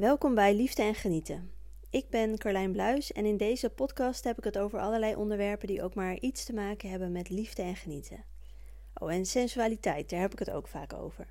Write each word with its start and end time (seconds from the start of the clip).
Welkom 0.00 0.34
bij 0.34 0.54
Liefde 0.54 0.82
en 0.82 0.94
Genieten. 0.94 1.50
Ik 1.90 2.08
ben 2.10 2.38
Carlijn 2.38 2.72
Bluis 2.72 3.12
en 3.12 3.24
in 3.24 3.36
deze 3.36 3.70
podcast 3.70 4.24
heb 4.24 4.38
ik 4.38 4.44
het 4.44 4.58
over 4.58 4.78
allerlei 4.78 5.14
onderwerpen 5.14 5.66
die 5.66 5.82
ook 5.82 5.94
maar 5.94 6.18
iets 6.18 6.44
te 6.44 6.52
maken 6.52 6.90
hebben 6.90 7.12
met 7.12 7.28
liefde 7.28 7.62
en 7.62 7.76
genieten. 7.76 8.24
Oh, 8.94 9.12
en 9.12 9.26
sensualiteit, 9.26 10.10
daar 10.10 10.20
heb 10.20 10.32
ik 10.32 10.38
het 10.38 10.50
ook 10.50 10.68
vaak 10.68 10.92
over. 10.92 11.26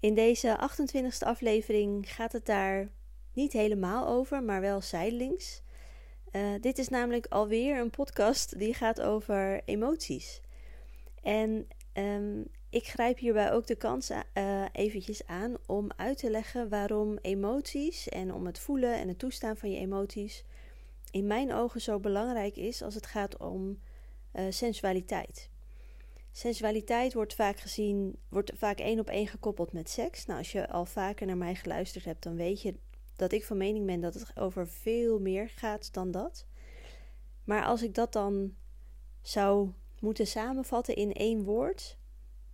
In 0.00 0.14
deze 0.14 0.58
28e 0.70 1.18
aflevering 1.18 2.12
gaat 2.14 2.32
het 2.32 2.46
daar 2.46 2.88
niet 3.32 3.52
helemaal 3.52 4.08
over, 4.08 4.42
maar 4.42 4.60
wel 4.60 4.80
zijdelings. 4.80 5.62
Uh, 6.32 6.42
dit 6.60 6.78
is 6.78 6.88
namelijk 6.88 7.26
alweer 7.26 7.80
een 7.80 7.90
podcast 7.90 8.58
die 8.58 8.74
gaat 8.74 9.00
over 9.00 9.60
emoties. 9.64 10.40
En 11.22 11.68
um, 11.94 12.48
ik 12.70 12.86
grijp 12.86 13.18
hierbij 13.18 13.52
ook 13.52 13.66
de 13.66 13.76
kans 13.76 14.10
uh, 14.10 14.64
eventjes 14.72 15.26
aan 15.26 15.56
om 15.66 15.90
uit 15.96 16.18
te 16.18 16.30
leggen 16.30 16.68
waarom 16.68 17.18
emoties 17.22 18.08
en 18.08 18.32
om 18.32 18.46
het 18.46 18.58
voelen 18.58 18.94
en 18.94 19.08
het 19.08 19.18
toestaan 19.18 19.56
van 19.56 19.70
je 19.70 19.78
emoties 19.78 20.44
in 21.10 21.26
mijn 21.26 21.52
ogen 21.52 21.80
zo 21.80 21.98
belangrijk 22.00 22.56
is 22.56 22.82
als 22.82 22.94
het 22.94 23.06
gaat 23.06 23.36
om 23.36 23.80
uh, 24.34 24.44
sensualiteit. 24.48 25.50
Sensualiteit 26.30 27.14
wordt 27.14 27.34
vaak 27.34 27.60
gezien, 27.60 28.18
wordt 28.28 28.52
vaak 28.56 28.78
één 28.78 28.98
op 28.98 29.08
één 29.08 29.26
gekoppeld 29.26 29.72
met 29.72 29.90
seks. 29.90 30.26
Nou, 30.26 30.38
als 30.38 30.52
je 30.52 30.68
al 30.68 30.84
vaker 30.84 31.26
naar 31.26 31.36
mij 31.36 31.54
geluisterd 31.54 32.04
hebt, 32.04 32.22
dan 32.22 32.36
weet 32.36 32.62
je 32.62 32.74
dat 33.16 33.32
ik 33.32 33.44
van 33.44 33.56
mening 33.56 33.86
ben 33.86 34.00
dat 34.00 34.14
het 34.14 34.32
over 34.34 34.68
veel 34.68 35.18
meer 35.18 35.48
gaat 35.48 35.92
dan 35.92 36.10
dat. 36.10 36.46
Maar 37.44 37.64
als 37.64 37.82
ik 37.82 37.94
dat 37.94 38.12
dan 38.12 38.54
zou 39.22 39.70
moeten 40.00 40.26
samenvatten 40.26 40.96
in 40.96 41.12
één 41.12 41.44
woord, 41.44 41.97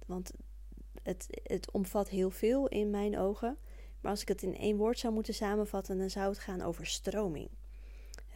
want 0.07 0.33
het, 1.03 1.27
het 1.43 1.71
omvat 1.71 2.09
heel 2.09 2.31
veel 2.31 2.69
in 2.69 2.91
mijn 2.91 3.19
ogen. 3.19 3.57
Maar 4.01 4.11
als 4.11 4.23
ik 4.23 4.29
het 4.29 4.43
in 4.43 4.57
één 4.57 4.77
woord 4.77 4.99
zou 4.99 5.15
moeten 5.15 5.35
samenvatten, 5.35 5.99
dan 5.99 6.11
zou 6.11 6.29
het 6.29 6.39
gaan 6.39 6.63
over 6.63 6.87
stroming. 6.87 7.49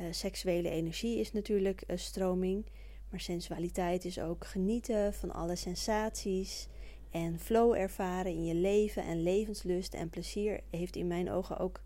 Uh, 0.00 0.06
seksuele 0.10 0.68
energie 0.68 1.18
is 1.18 1.32
natuurlijk 1.32 1.82
een 1.86 1.98
stroming, 1.98 2.66
maar 3.10 3.20
sensualiteit 3.20 4.04
is 4.04 4.20
ook 4.20 4.46
genieten 4.46 5.14
van 5.14 5.30
alle 5.32 5.56
sensaties 5.56 6.68
en 7.10 7.38
flow 7.38 7.74
ervaren 7.74 8.32
in 8.32 8.44
je 8.44 8.54
leven 8.54 9.02
en 9.02 9.22
levenslust 9.22 9.94
en 9.94 10.10
plezier 10.10 10.60
heeft 10.70 10.96
in 10.96 11.06
mijn 11.06 11.30
ogen 11.30 11.58
ook 11.58 11.82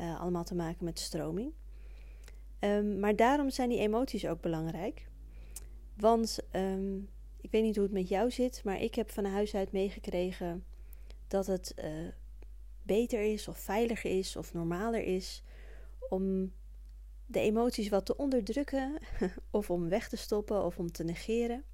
uh, 0.00 0.20
allemaal 0.20 0.44
te 0.44 0.54
maken 0.54 0.84
met 0.84 0.98
stroming. 0.98 1.52
Um, 2.60 2.98
maar 3.00 3.16
daarom 3.16 3.50
zijn 3.50 3.68
die 3.68 3.78
emoties 3.78 4.26
ook 4.26 4.40
belangrijk. 4.40 5.06
Want 5.96 6.38
um, 6.52 7.08
ik 7.46 7.52
weet 7.52 7.62
niet 7.62 7.74
hoe 7.74 7.84
het 7.84 7.92
met 7.92 8.08
jou 8.08 8.30
zit, 8.30 8.64
maar 8.64 8.80
ik 8.80 8.94
heb 8.94 9.10
van 9.10 9.24
huis 9.24 9.54
uit 9.54 9.72
meegekregen 9.72 10.64
dat 11.28 11.46
het 11.46 11.74
uh, 11.84 12.08
beter 12.82 13.32
is 13.32 13.48
of 13.48 13.58
veiliger 13.58 14.18
is 14.18 14.36
of 14.36 14.52
normaler 14.52 15.02
is 15.02 15.42
om 16.08 16.52
de 17.26 17.40
emoties 17.40 17.88
wat 17.88 18.06
te 18.06 18.16
onderdrukken 18.16 18.98
of 19.50 19.70
om 19.70 19.88
weg 19.88 20.08
te 20.08 20.16
stoppen 20.16 20.64
of 20.64 20.78
om 20.78 20.92
te 20.92 21.04
negeren. 21.04 21.64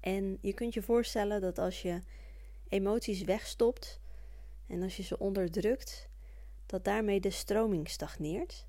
En 0.00 0.38
je 0.40 0.52
kunt 0.52 0.74
je 0.74 0.82
voorstellen 0.82 1.40
dat 1.40 1.58
als 1.58 1.82
je 1.82 2.00
emoties 2.68 3.22
wegstopt 3.22 4.00
en 4.66 4.82
als 4.82 4.96
je 4.96 5.02
ze 5.02 5.18
onderdrukt, 5.18 6.08
dat 6.66 6.84
daarmee 6.84 7.20
de 7.20 7.30
stroming 7.30 7.88
stagneert. 7.88 8.66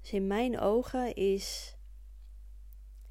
Dus 0.00 0.12
in 0.12 0.26
mijn 0.26 0.60
ogen 0.60 1.14
is 1.14 1.75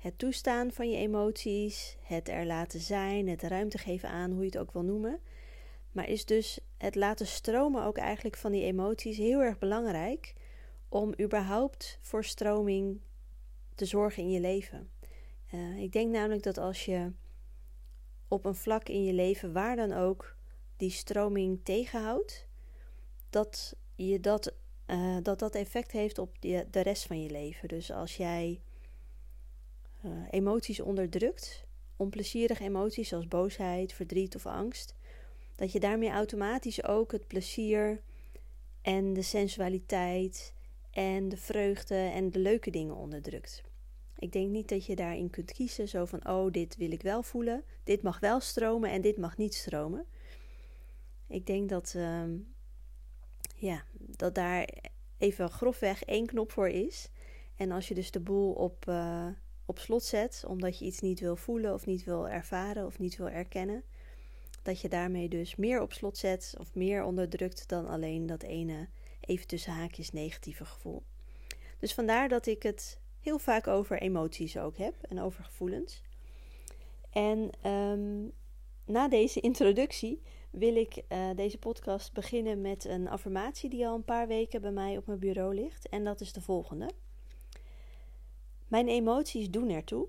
het 0.06 0.18
toestaan 0.18 0.72
van 0.72 0.90
je 0.90 0.98
emoties, 0.98 1.98
het 2.02 2.30
er 2.30 2.46
laten 2.46 2.80
zijn, 2.80 3.28
het 3.28 3.42
ruimte 3.42 3.78
geven 3.78 4.10
aan, 4.10 4.32
hoe 4.32 4.40
je 4.40 4.46
het 4.46 4.58
ook 4.58 4.72
wil 4.72 4.84
noemen. 4.84 5.20
Maar 5.92 6.10
is 6.10 6.26
dus 6.26 6.60
het 6.78 6.96
laten 6.96 7.28
stromen 7.28 7.84
ook 7.84 7.98
eigenlijk 7.98 8.38
van 8.38 8.52
die 8.52 8.64
emoties 8.64 9.18
heel 9.18 9.42
erg 9.42 9.58
belangrijk 9.58 10.34
om 10.90 11.14
überhaupt 11.22 11.98
voor 12.02 12.24
stroming 12.24 13.00
te 13.76 13.86
zorgen 13.86 14.24
in 14.24 14.32
je 14.32 14.40
leven. 14.40 14.90
Uh, 15.54 15.78
ik 15.78 15.92
denk 15.92 16.12
namelijk 16.12 16.44
dat 16.44 16.58
als 16.58 16.86
je 16.86 17.12
op 18.28 18.46
een 18.46 18.56
vlak 18.56 18.90
in 18.90 19.04
je 19.04 19.14
leven, 19.14 19.54
waar 19.54 19.76
dan 19.76 19.94
ook, 19.94 20.36
die 20.78 20.92
stroming 20.92 21.60
tegenhoudt, 21.64 22.48
dat 23.30 23.76
je 23.96 24.20
dat, 24.20 24.54
uh, 24.88 25.18
dat, 25.22 25.40
dat 25.40 25.56
effect 25.56 25.92
heeft 25.92 26.18
op 26.18 26.42
de, 26.42 26.68
de 26.72 26.82
rest 26.82 27.06
van 27.06 27.22
je 27.22 27.30
leven. 27.30 27.68
Dus 27.68 27.92
als 27.92 28.18
jij 28.18 28.62
uh, 30.06 30.12
emoties 30.30 30.80
onderdrukt, 30.80 31.66
onplezierige 31.96 32.64
emoties 32.64 33.08
zoals 33.08 33.28
boosheid, 33.28 33.94
verdriet 33.94 34.36
of 34.36 34.46
angst, 34.46 34.96
dat 35.56 35.72
je 35.72 35.80
daarmee 35.80 36.10
automatisch 36.10 36.84
ook 36.84 37.12
het 37.12 37.28
plezier 37.28 38.02
en 38.82 39.14
de 39.14 39.22
sensualiteit 39.22 40.54
en 40.92 41.30
de 41.30 41.38
vreugde 41.38 41.96
en 41.96 42.32
de 42.32 42.40
leuke 42.40 42.72
dingen 42.72 42.96
onderdrukt. 42.96 43.64
Ik 44.18 44.32
denk 44.32 44.50
niet 44.50 44.70
dat 44.70 44.86
je 44.86 44.96
daarin 44.96 45.30
kunt 45.30 45.52
kiezen, 45.52 45.88
zo 45.88 46.06
van, 46.06 46.28
oh, 46.28 46.52
dit 46.52 46.76
wil 46.76 46.92
ik 46.92 47.02
wel 47.02 47.24
voelen, 47.24 47.64
dit 47.84 48.02
mag 48.02 48.20
wel 48.20 48.40
stromen 48.40 48.90
en 48.90 49.02
dit 49.02 49.18
mag 49.18 49.38
niet 49.38 49.54
stromen. 49.54 50.06
Ik 51.28 51.46
denk 51.46 51.70
dat, 51.70 51.94
uh, 51.98 52.24
ja, 53.56 53.84
dat 54.00 54.36
daar 54.36 54.70
even 55.18 55.50
grofweg 55.50 56.04
één 56.04 56.26
knop 56.26 56.52
voor 56.52 56.70
is. 56.70 57.10
En 57.56 57.72
als 57.72 57.88
je 57.88 57.94
dus 57.94 58.12
de 58.12 58.20
boel 58.20 58.54
op, 58.54 58.86
uh, 58.90 59.28
op 59.66 59.80
slot 59.80 60.04
zet, 60.04 60.44
omdat 60.48 60.80
je 60.80 60.86
iets 60.86 61.00
niet 61.00 61.20
wil 61.20 61.36
voelen 61.36 61.74
of 61.74 61.86
niet 61.86 62.04
wil 62.04 62.30
ervaren 62.30 62.86
of 62.86 63.00
niet 63.00 63.18
wil 63.18 63.30
erkennen, 63.30 63.84
dat 64.64 64.82
je 64.82 64.90
daarmee 64.90 65.30
dus 65.30 65.56
meer 65.56 65.82
op 65.82 65.94
slot 65.94 66.18
zet 66.18 66.56
of 66.60 66.76
meer 66.76 67.04
onderdrukt 67.04 67.68
dan 67.70 67.88
alleen 67.88 68.26
dat 68.26 68.44
ene 68.44 68.88
even 69.20 69.48
tussen 69.48 69.74
haakjes 69.74 70.12
negatieve 70.12 70.66
gevoel. 70.66 71.04
Dus 71.80 71.94
vandaar 71.94 72.30
dat 72.30 72.46
ik 72.46 72.64
het 72.64 73.00
heel 73.20 73.40
vaak 73.40 73.68
over 73.68 74.02
emoties 74.02 74.58
ook 74.58 74.78
heb 74.78 74.96
en 75.02 75.20
over 75.20 75.44
gevoelens. 75.44 76.02
En 77.12 77.70
um, 77.72 78.32
na 78.86 79.08
deze 79.08 79.40
introductie 79.40 80.22
wil 80.52 80.76
ik 80.76 81.04
uh, 81.10 81.30
deze 81.36 81.58
podcast 81.58 82.14
beginnen 82.14 82.62
met 82.62 82.86
een 82.86 83.08
affirmatie 83.08 83.70
die 83.70 83.88
al 83.88 83.96
een 83.96 84.04
paar 84.04 84.28
weken 84.28 84.62
bij 84.62 84.72
mij 84.72 84.98
op 84.98 85.06
mijn 85.06 85.20
bureau 85.20 85.56
ligt. 85.56 85.90
En 85.90 86.04
dat 86.04 86.22
is 86.22 86.34
de 86.34 86.42
volgende. 86.42 86.90
Mijn 88.68 88.88
emoties 88.88 89.52
doen 89.52 89.70
ertoe. 89.70 90.08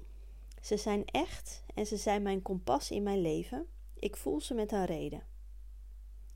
Ze 0.61 0.77
zijn 0.77 1.05
echt 1.05 1.65
en 1.75 1.87
ze 1.87 1.97
zijn 1.97 2.23
mijn 2.23 2.43
kompas 2.43 2.91
in 2.91 3.03
mijn 3.03 3.21
leven. 3.21 3.67
Ik 3.99 4.17
voel 4.17 4.41
ze 4.41 4.55
met 4.55 4.73
een 4.73 4.85
reden. 4.85 5.23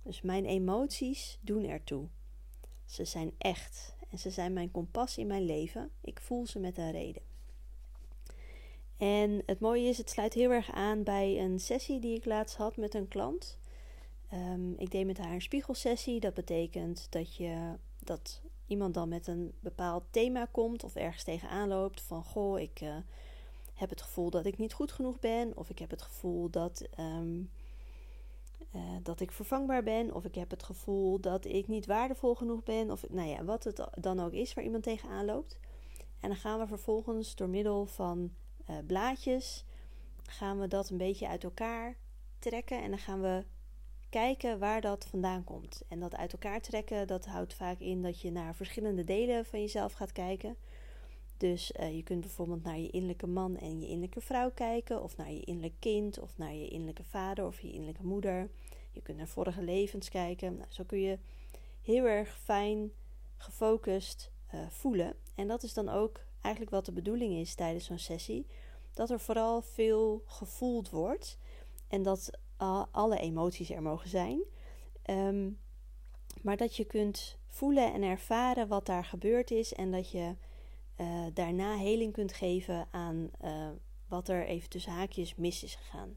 Dus 0.03 0.21
mijn 0.21 0.45
emoties 0.45 1.39
doen 1.41 1.65
ertoe. 1.65 2.09
Ze 2.85 3.05
zijn 3.05 3.33
echt 3.39 3.97
en 4.11 4.19
ze 4.19 4.31
zijn 4.31 4.53
mijn 4.53 4.71
kompas 4.71 5.19
in 5.19 5.27
mijn 5.27 5.45
leven. 5.45 5.91
Ik 6.01 6.21
voel 6.21 6.47
ze 6.47 6.59
met 6.59 6.79
een 6.79 6.91
reden. 6.91 7.23
En 8.97 9.43
het 9.47 9.61
mooie 9.61 9.89
is, 9.89 9.99
het 9.99 10.11
sluit 10.11 10.35
heel 10.35 10.51
erg 10.51 10.73
aan 10.73 11.03
bij 11.03 11.41
een 11.41 11.61
sessie 11.61 12.01
die 12.01 12.17
ik 12.17 12.25
laatst 12.25 12.57
had 12.57 12.77
met 12.77 12.95
een 12.95 13.09
klant. 13.09 13.59
Um, 14.33 14.75
ik 14.79 14.91
deed 14.91 15.07
met 15.07 15.19
haar 15.19 15.33
een 15.33 15.43
spiegelsessie. 15.43 16.21
Dat 16.21 16.35
betekent 16.35 17.07
dat 17.11 17.37
je 17.37 17.75
dat 17.99 18.43
iemand 18.71 18.95
dan 18.95 19.09
met 19.09 19.27
een 19.27 19.53
bepaald 19.61 20.05
thema 20.11 20.47
komt 20.51 20.85
of 20.85 20.95
ergens 20.95 21.25
tegenaan 21.25 21.69
loopt 21.69 22.01
van 22.01 22.25
goh, 22.25 22.61
ik 22.61 22.81
uh, 22.81 22.97
heb 23.75 23.91
het 23.91 24.03
gevoel 24.03 24.31
dat 24.31 24.47
ik 24.47 24.59
niet 24.59 24.73
goed 24.73 24.93
genoeg 24.93 25.19
ben, 25.19 25.57
of 25.57 25.71
ik 25.71 25.79
heb 25.79 25.91
het 25.91 26.03
gevoel 26.03 26.51
dat, 26.51 26.89
um, 26.99 27.51
uh, 28.75 28.83
dat 29.03 29.21
ik 29.21 29.33
vervangbaar 29.33 29.83
ben, 29.83 30.15
of 30.15 30.25
ik 30.25 30.35
heb 30.35 30.51
het 30.51 30.63
gevoel 30.63 31.21
dat 31.21 31.45
ik 31.45 31.69
niet 31.69 31.87
waardevol 31.87 32.35
genoeg 32.35 32.63
ben, 32.63 32.91
of 32.91 33.05
nou 33.09 33.29
ja, 33.29 33.45
wat 33.45 33.65
het 33.65 33.89
dan 34.01 34.21
ook 34.21 34.33
is 34.33 34.55
waar 34.55 34.65
iemand 34.65 34.83
tegenaan 34.83 35.25
loopt. 35.25 35.59
En 36.21 36.29
dan 36.29 36.39
gaan 36.39 36.59
we 36.59 36.67
vervolgens 36.67 37.35
door 37.35 37.49
middel 37.49 37.87
van 37.87 38.31
uh, 38.71 38.77
blaadjes 38.87 39.65
gaan 40.23 40.59
we 40.59 40.69
dat 40.69 40.91
een 40.91 40.97
beetje 40.97 41.29
uit 41.29 41.45
elkaar 41.45 41.97
trekken 42.39 42.83
en 42.83 42.91
dan 42.91 42.99
gaan 42.99 43.21
we 43.21 43.45
kijken 44.10 44.59
waar 44.59 44.81
dat 44.81 45.06
vandaan 45.06 45.44
komt. 45.44 45.82
En 45.88 46.00
dat 46.00 46.16
uit 46.16 46.32
elkaar 46.32 46.60
trekken, 46.60 47.06
dat 47.06 47.26
houdt 47.26 47.54
vaak 47.54 47.78
in 47.78 48.03
dat 48.03 48.21
je 48.21 48.30
naar 48.30 48.54
verschillende 48.54 49.04
delen 49.04 49.47
van 49.47 49.60
jezelf 49.60 49.92
gaat 49.92 50.12
kijken. 50.12 50.57
Dus 51.36 51.72
uh, 51.80 51.97
je 51.97 52.03
kunt 52.03 52.21
bijvoorbeeld 52.21 52.62
naar 52.62 52.78
je 52.78 52.91
innerlijke 52.91 53.27
man 53.27 53.57
en 53.57 53.80
je 53.80 53.86
innerlijke 53.86 54.21
vrouw 54.21 54.51
kijken, 54.51 55.03
of 55.03 55.16
naar 55.16 55.33
je 55.33 55.41
innerlijk 55.41 55.74
kind, 55.78 56.18
of 56.18 56.39
naar 56.39 56.54
je 56.54 56.68
innerlijke 56.68 57.04
vader 57.04 57.47
of 57.47 57.60
je 57.60 57.72
innerlijke 57.72 58.07
moeder. 58.07 58.51
Je 58.91 59.03
kunt 59.03 59.16
naar 59.16 59.28
vorige 59.28 59.62
levens 59.62 60.09
kijken. 60.09 60.56
Nou, 60.56 60.66
zo 60.68 60.84
kun 60.84 61.01
je 61.01 61.18
heel 61.83 62.04
erg 62.04 62.39
fijn 62.39 62.92
gefocust 63.36 64.30
uh, 64.54 64.60
voelen. 64.68 65.15
En 65.34 65.48
dat 65.48 65.63
is 65.63 65.74
dan 65.74 65.89
ook 65.89 66.21
eigenlijk 66.41 66.74
wat 66.74 66.84
de 66.84 66.92
bedoeling 66.92 67.33
is 67.33 67.54
tijdens 67.54 67.84
zo'n 67.84 67.98
sessie. 67.98 68.47
Dat 68.95 69.10
er 69.10 69.21
vooral 69.21 69.63
veel 69.63 70.22
gevoeld 70.27 70.91
wordt. 70.91 71.39
En 71.89 72.03
dat 72.03 72.30
alle 72.91 73.18
emoties 73.18 73.71
er 73.71 73.83
mogen 73.83 74.09
zijn. 74.09 74.42
Um, 75.10 75.59
maar 76.42 76.57
dat 76.57 76.77
je 76.77 76.84
kunt 76.84 77.39
voelen 77.48 77.92
en 77.92 78.03
ervaren 78.03 78.68
wat 78.68 78.86
daar 78.86 79.04
gebeurd 79.04 79.51
is 79.51 79.72
en 79.72 79.91
dat 79.91 80.10
je 80.10 80.34
uh, 81.01 81.27
daarna 81.34 81.77
heling 81.77 82.12
kunt 82.12 82.33
geven 82.33 82.89
aan 82.91 83.30
uh, 83.45 83.68
wat 84.09 84.28
er 84.28 84.47
even 84.47 84.68
tussen 84.68 84.92
haakjes 84.92 85.34
mis 85.34 85.65
is 85.65 85.74
gegaan. 85.74 86.16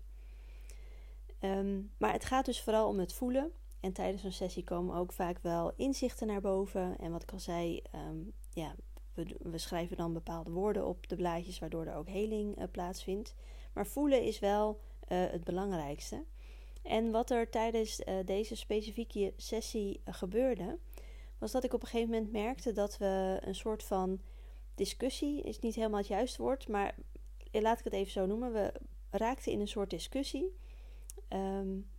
Um, 1.39 1.91
maar 1.97 2.11
het 2.11 2.25
gaat 2.25 2.45
dus 2.45 2.61
vooral 2.61 2.87
om 2.87 2.99
het 2.99 3.13
voelen 3.13 3.51
En 3.79 3.93
tijdens 3.93 4.23
een 4.23 4.33
sessie 4.33 4.63
komen 4.63 4.95
ook 4.95 5.13
vaak 5.13 5.39
wel 5.41 5.73
inzichten 5.75 6.27
naar 6.27 6.41
boven. 6.41 6.97
En 6.97 7.11
wat 7.11 7.23
ik 7.23 7.31
al 7.31 7.39
zei, 7.39 7.81
ehm, 7.91 8.17
ja, 8.49 8.75
we, 9.13 9.37
we, 9.39 9.57
schrijven 9.57 9.97
dan 9.97 10.13
bepaalde 10.13 10.51
woorden 10.51 10.85
op 10.85 11.07
de 11.07 11.15
blaadjes, 11.15 11.59
waardoor 11.59 11.85
er 11.85 11.95
ook 11.95 12.07
heling 12.07 12.59
uh, 12.59 12.63
plaatsvindt. 12.71 13.35
Maar 13.73 13.87
voelen 13.87 14.21
is 14.21 14.39
wel 14.39 14.79
het 15.13 15.43
belangrijkste. 15.43 16.23
En 16.83 17.11
wat 17.11 17.29
er 17.29 17.49
tijdens 17.49 17.99
uh, 17.99 18.15
deze 18.25 18.55
specifieke 18.55 19.33
sessie 19.37 20.01
gebeurde, 20.05 20.77
was 21.37 21.51
dat 21.51 21.63
ik 21.63 21.73
op 21.73 21.81
een 21.81 21.87
gegeven 21.87 22.13
moment 22.13 22.31
merkte 22.31 22.71
dat 22.71 22.97
we 22.97 23.39
een 23.41 23.55
soort 23.55 23.83
van 23.83 24.21
discussie, 24.75 25.41
is 25.41 25.59
niet 25.59 25.75
helemaal 25.75 25.99
het 25.99 26.07
juiste 26.07 26.41
woord, 26.41 26.67
maar 26.67 26.95
laat 27.51 27.77
ik 27.79 27.83
het 27.83 27.93
even 27.93 28.11
zo 28.11 28.25
noemen. 28.25 28.51
We 28.51 28.73
raakten 29.09 29.51
in 29.51 29.59
een 29.59 29.67
soort 29.67 29.89
discussie. 29.89 30.55
Um, 31.29 31.91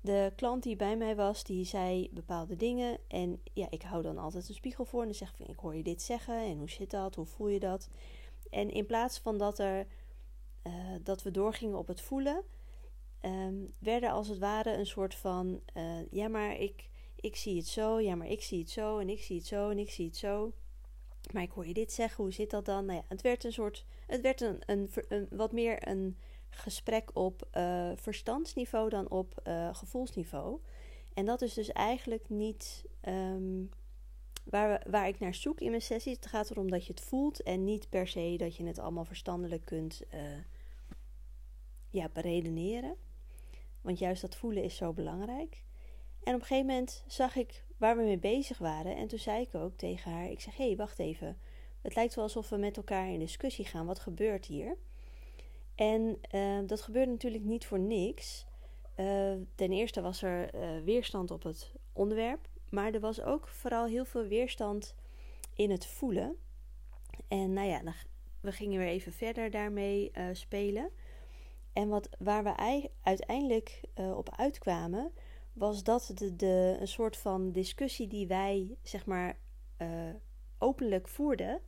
de 0.00 0.32
klant 0.36 0.62
die 0.62 0.76
bij 0.76 0.96
mij 0.96 1.16
was, 1.16 1.44
die 1.44 1.64
zei 1.64 2.08
bepaalde 2.12 2.56
dingen. 2.56 2.98
En 3.08 3.40
ja, 3.52 3.66
ik 3.70 3.82
hou 3.82 4.02
dan 4.02 4.18
altijd 4.18 4.48
een 4.48 4.54
spiegel 4.54 4.84
voor. 4.84 5.00
En 5.00 5.06
dan 5.06 5.14
zeg 5.14 5.34
ik, 5.38 5.48
ik 5.48 5.58
hoor 5.58 5.76
je 5.76 5.82
dit 5.82 6.02
zeggen. 6.02 6.38
En 6.38 6.58
hoe 6.58 6.70
zit 6.70 6.90
dat? 6.90 7.14
Hoe 7.14 7.26
voel 7.26 7.48
je 7.48 7.60
dat? 7.60 7.88
En 8.50 8.70
in 8.70 8.86
plaats 8.86 9.18
van 9.18 9.38
dat, 9.38 9.58
er, 9.58 9.86
uh, 10.66 10.72
dat 11.02 11.22
we 11.22 11.30
doorgingen 11.30 11.78
op 11.78 11.88
het 11.88 12.00
voelen... 12.00 12.42
Um, 13.20 13.74
werden 13.78 14.10
als 14.10 14.28
het 14.28 14.38
ware 14.38 14.76
een 14.76 14.86
soort 14.86 15.14
van... 15.14 15.60
Uh, 15.76 16.10
ja, 16.10 16.28
maar 16.28 16.60
ik, 16.60 16.88
ik 17.16 17.36
zie 17.36 17.56
het 17.56 17.66
zo. 17.66 18.00
Ja, 18.00 18.14
maar 18.14 18.26
ik 18.26 18.42
zie 18.42 18.58
het 18.58 18.70
zo. 18.70 18.98
En 18.98 19.08
ik 19.08 19.22
zie 19.22 19.36
het 19.36 19.46
zo. 19.46 19.70
En 19.70 19.78
ik 19.78 19.90
zie 19.90 20.06
het 20.06 20.16
zo. 20.16 20.52
Maar 21.32 21.42
ik 21.42 21.50
hoor 21.50 21.66
je 21.66 21.74
dit 21.74 21.92
zeggen. 21.92 22.24
Hoe 22.24 22.32
zit 22.32 22.50
dat 22.50 22.64
dan? 22.64 22.84
Nou 22.84 22.98
ja, 22.98 23.04
het 23.08 23.20
werd 23.20 23.44
een 23.44 23.52
soort... 23.52 23.84
Het 24.06 24.20
werd 24.20 24.40
een, 24.40 24.62
een, 24.66 24.90
wat 25.30 25.52
meer 25.52 25.88
een 25.88 26.18
gesprek 26.48 27.10
op 27.12 27.48
uh, 27.52 27.90
verstandsniveau 27.96 28.88
dan 28.88 29.10
op 29.10 29.40
gevoelsniveau. 29.72 30.60
En 31.14 31.24
dat 31.24 31.42
is 31.42 31.54
dus 31.54 31.72
eigenlijk 31.72 32.28
niet 32.28 32.84
um, 33.08 33.68
waar, 34.44 34.86
waar 34.90 35.08
ik 35.08 35.18
naar 35.18 35.34
zoek 35.34 35.60
in 35.60 35.70
mijn 35.70 35.82
sessies. 35.82 36.16
Het 36.16 36.26
gaat 36.26 36.50
erom 36.50 36.70
dat 36.70 36.86
je 36.86 36.92
het 36.92 37.02
voelt 37.02 37.42
en 37.42 37.64
niet 37.64 37.88
per 37.88 38.08
se 38.08 38.34
dat 38.36 38.56
je 38.56 38.64
het 38.64 38.78
allemaal 38.78 39.04
verstandelijk 39.04 39.64
kunt 39.64 40.02
ja, 41.94 42.08
beredeneren. 42.12 42.96
Want 43.80 43.98
juist 43.98 44.22
dat 44.22 44.36
voelen 44.36 44.62
is 44.62 44.76
zo 44.76 44.92
belangrijk. 44.92 45.62
En 46.22 46.34
op 46.34 46.40
een 46.40 46.46
gegeven 46.46 46.66
moment 46.66 47.04
zag 47.06 47.36
ik 47.36 47.64
waar 47.76 47.96
we 47.96 48.02
mee 48.02 48.18
bezig 48.18 48.58
waren. 48.58 48.96
En 48.96 49.06
toen 49.06 49.18
zei 49.18 49.42
ik 49.42 49.54
ook 49.54 49.76
tegen 49.76 50.10
haar: 50.10 50.30
Ik 50.30 50.40
zeg, 50.40 50.56
hé, 50.56 50.66
hey, 50.66 50.76
wacht 50.76 50.98
even. 50.98 51.38
Het 51.82 51.94
lijkt 51.94 52.14
wel 52.14 52.24
alsof 52.24 52.48
we 52.48 52.56
met 52.56 52.76
elkaar 52.76 53.08
in 53.08 53.18
discussie 53.18 53.64
gaan. 53.64 53.86
Wat 53.86 53.98
gebeurt 53.98 54.46
hier? 54.46 54.76
En 55.74 56.18
uh, 56.34 56.58
dat 56.66 56.80
gebeurde 56.80 57.10
natuurlijk 57.10 57.44
niet 57.44 57.66
voor 57.66 57.78
niks. 57.78 58.46
Uh, 58.96 59.32
ten 59.54 59.72
eerste 59.72 60.00
was 60.00 60.22
er 60.22 60.54
uh, 60.54 60.84
weerstand 60.84 61.30
op 61.30 61.42
het 61.42 61.72
onderwerp, 61.92 62.48
maar 62.68 62.92
er 62.92 63.00
was 63.00 63.20
ook 63.20 63.48
vooral 63.48 63.86
heel 63.86 64.04
veel 64.04 64.26
weerstand 64.26 64.94
in 65.54 65.70
het 65.70 65.86
voelen. 65.86 66.36
En 67.28 67.52
nou 67.52 67.68
ja, 67.68 67.82
we 68.40 68.52
gingen 68.52 68.78
weer 68.78 68.88
even 68.88 69.12
verder 69.12 69.50
daarmee 69.50 70.12
spelen. 70.32 70.90
En 71.74 71.88
wat, 71.88 72.08
waar 72.18 72.44
we 72.44 72.88
uiteindelijk 73.02 73.80
op 73.94 74.34
uitkwamen, 74.36 75.12
was 75.52 75.82
dat 75.82 76.12
de, 76.36 76.76
een 76.80 76.88
soort 76.88 77.16
van 77.16 77.52
discussie 77.52 78.06
die 78.06 78.26
wij, 78.26 78.76
zeg 78.82 79.06
maar, 79.06 79.38
openlijk 80.58 81.08
voerden, 81.08 81.60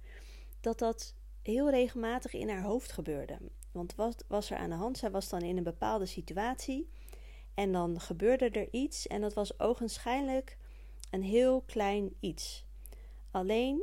dat 0.61 0.79
dat 0.79 1.14
heel 1.43 1.70
regelmatig 1.70 2.32
in 2.35 2.49
haar 2.49 2.62
hoofd 2.62 2.93
gebeurde. 2.93 3.38
Want 3.73 3.94
wat 3.94 4.25
was 4.29 4.50
er 4.50 4.56
aan 4.56 4.70
de 4.70 4.76
hand? 4.76 4.99
Zij 4.99 5.11
was 5.11 5.29
dan 5.29 5.41
in 5.41 5.56
een 5.56 5.62
bepaalde 5.62 6.06
situatie 6.06 6.88
en 7.55 7.73
dan 7.73 8.00
gebeurde 8.00 8.50
er 8.50 8.69
iets 8.70 9.06
en 9.06 9.20
dat 9.20 9.35
was 9.35 9.61
ogenschijnlijk 9.61 10.59
een 11.11 11.23
heel 11.23 11.61
klein 11.61 12.14
iets. 12.20 12.64
Alleen, 13.31 13.81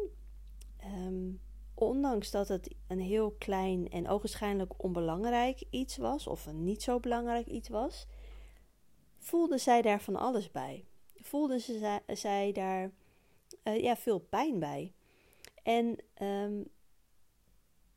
um, 0.85 1.39
ondanks 1.73 2.31
dat 2.31 2.47
het 2.47 2.75
een 2.87 2.99
heel 2.99 3.31
klein 3.31 3.89
en 3.89 4.07
ogenschijnlijk 4.07 4.83
onbelangrijk 4.83 5.63
iets 5.69 5.97
was, 5.97 6.27
of 6.27 6.45
een 6.45 6.63
niet 6.63 6.83
zo 6.83 6.99
belangrijk 6.99 7.47
iets 7.47 7.69
was, 7.69 8.07
voelde 9.17 9.57
zij 9.57 9.81
daar 9.81 10.01
van 10.01 10.15
alles 10.15 10.51
bij. 10.51 10.85
Voelde 11.15 11.59
ze, 11.59 12.01
zij 12.07 12.51
daar 12.51 12.91
uh, 13.63 13.81
ja, 13.81 13.95
veel 13.95 14.19
pijn 14.19 14.59
bij. 14.59 14.93
En 15.63 15.97
um, 16.21 16.67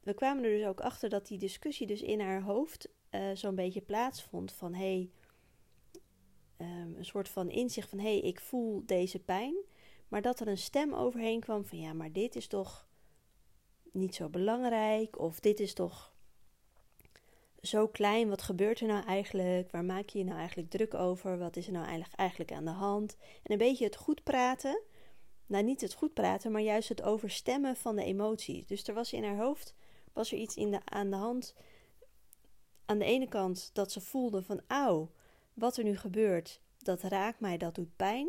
we 0.01 0.15
kwamen 0.15 0.45
er 0.45 0.51
dus 0.51 0.67
ook 0.67 0.81
achter 0.81 1.09
dat 1.09 1.27
die 1.27 1.39
discussie 1.39 1.87
dus 1.87 2.03
in 2.03 2.21
haar 2.21 2.43
hoofd 2.43 2.89
uh, 3.11 3.31
zo'n 3.35 3.55
beetje 3.55 3.81
plaatsvond 3.81 4.53
van 4.53 4.75
hey, 4.75 5.11
um, 6.59 6.95
een 6.97 7.05
soort 7.05 7.29
van 7.29 7.51
inzicht 7.51 7.89
van 7.89 7.99
hé, 7.99 8.19
hey, 8.19 8.21
ik 8.21 8.41
voel 8.41 8.83
deze 8.87 9.19
pijn, 9.19 9.55
maar 10.09 10.23
dat 10.23 10.41
er 10.41 10.49
een 10.49 10.59
stem 10.59 10.95
overheen 10.95 11.41
kwam 11.41 11.65
van 11.65 11.79
ja, 11.79 11.93
maar 11.93 12.13
dit 12.13 12.37
is 12.37 12.47
toch 12.47 12.89
niet 13.97 14.15
zo 14.15 14.29
belangrijk 14.29 15.19
of 15.19 15.41
dit 15.41 15.61
is 15.61 15.75
toch 15.75 16.15
zo 17.61 17.89
klein, 17.89 18.29
wat 18.29 18.43
gebeurt 18.43 18.81
er 18.81 18.87
nou 18.87 19.05
eigenlijk? 19.05 19.71
Waar 19.71 19.85
maak 19.85 20.09
je 20.09 20.19
je 20.19 20.25
nou 20.25 20.39
eigenlijk 20.39 20.71
druk 20.71 20.95
over? 20.95 21.39
Wat 21.39 21.57
is 21.57 21.67
er 21.67 21.73
nou 21.73 22.03
eigenlijk, 22.17 22.53
aan 22.53 22.65
de 22.65 22.71
hand? 22.71 23.17
En 23.43 23.53
een 23.53 23.59
beetje 23.59 23.85
het 23.85 23.97
goed 23.97 24.23
praten. 24.23 24.83
Nou, 25.47 25.65
niet 25.65 25.81
het 25.81 25.95
goed 25.95 26.15
praten, 26.15 26.53
maar 26.53 26.61
juist 26.61 26.89
het 26.89 27.03
overstemmen 27.03 27.77
van 27.77 27.97
de 27.97 28.05
emoties. 28.05 28.67
Dus 28.67 28.89
er 28.89 28.95
was 28.95 29.13
in 29.13 29.25
haar 29.25 29.37
hoofd 29.39 29.75
was 30.17 30.33
er 30.33 30.39
iets 30.39 30.57
in 30.57 30.71
de, 30.71 30.81
aan 30.85 31.11
de 31.11 31.17
hand. 31.17 31.55
Aan 32.85 32.99
de 32.99 33.05
ene 33.05 33.29
kant 33.29 33.71
dat 33.73 33.93
ze 33.93 34.01
voelde 34.01 34.43
van 34.43 34.61
auw, 34.67 35.11
wat 35.55 35.77
er 35.77 35.85
nu 35.85 35.97
gebeurt, 35.97 36.61
dat 36.79 37.03
raakt 37.03 37.41
mij, 37.41 37.57
dat 37.57 37.75
doet 37.75 37.97
pijn. 37.97 38.29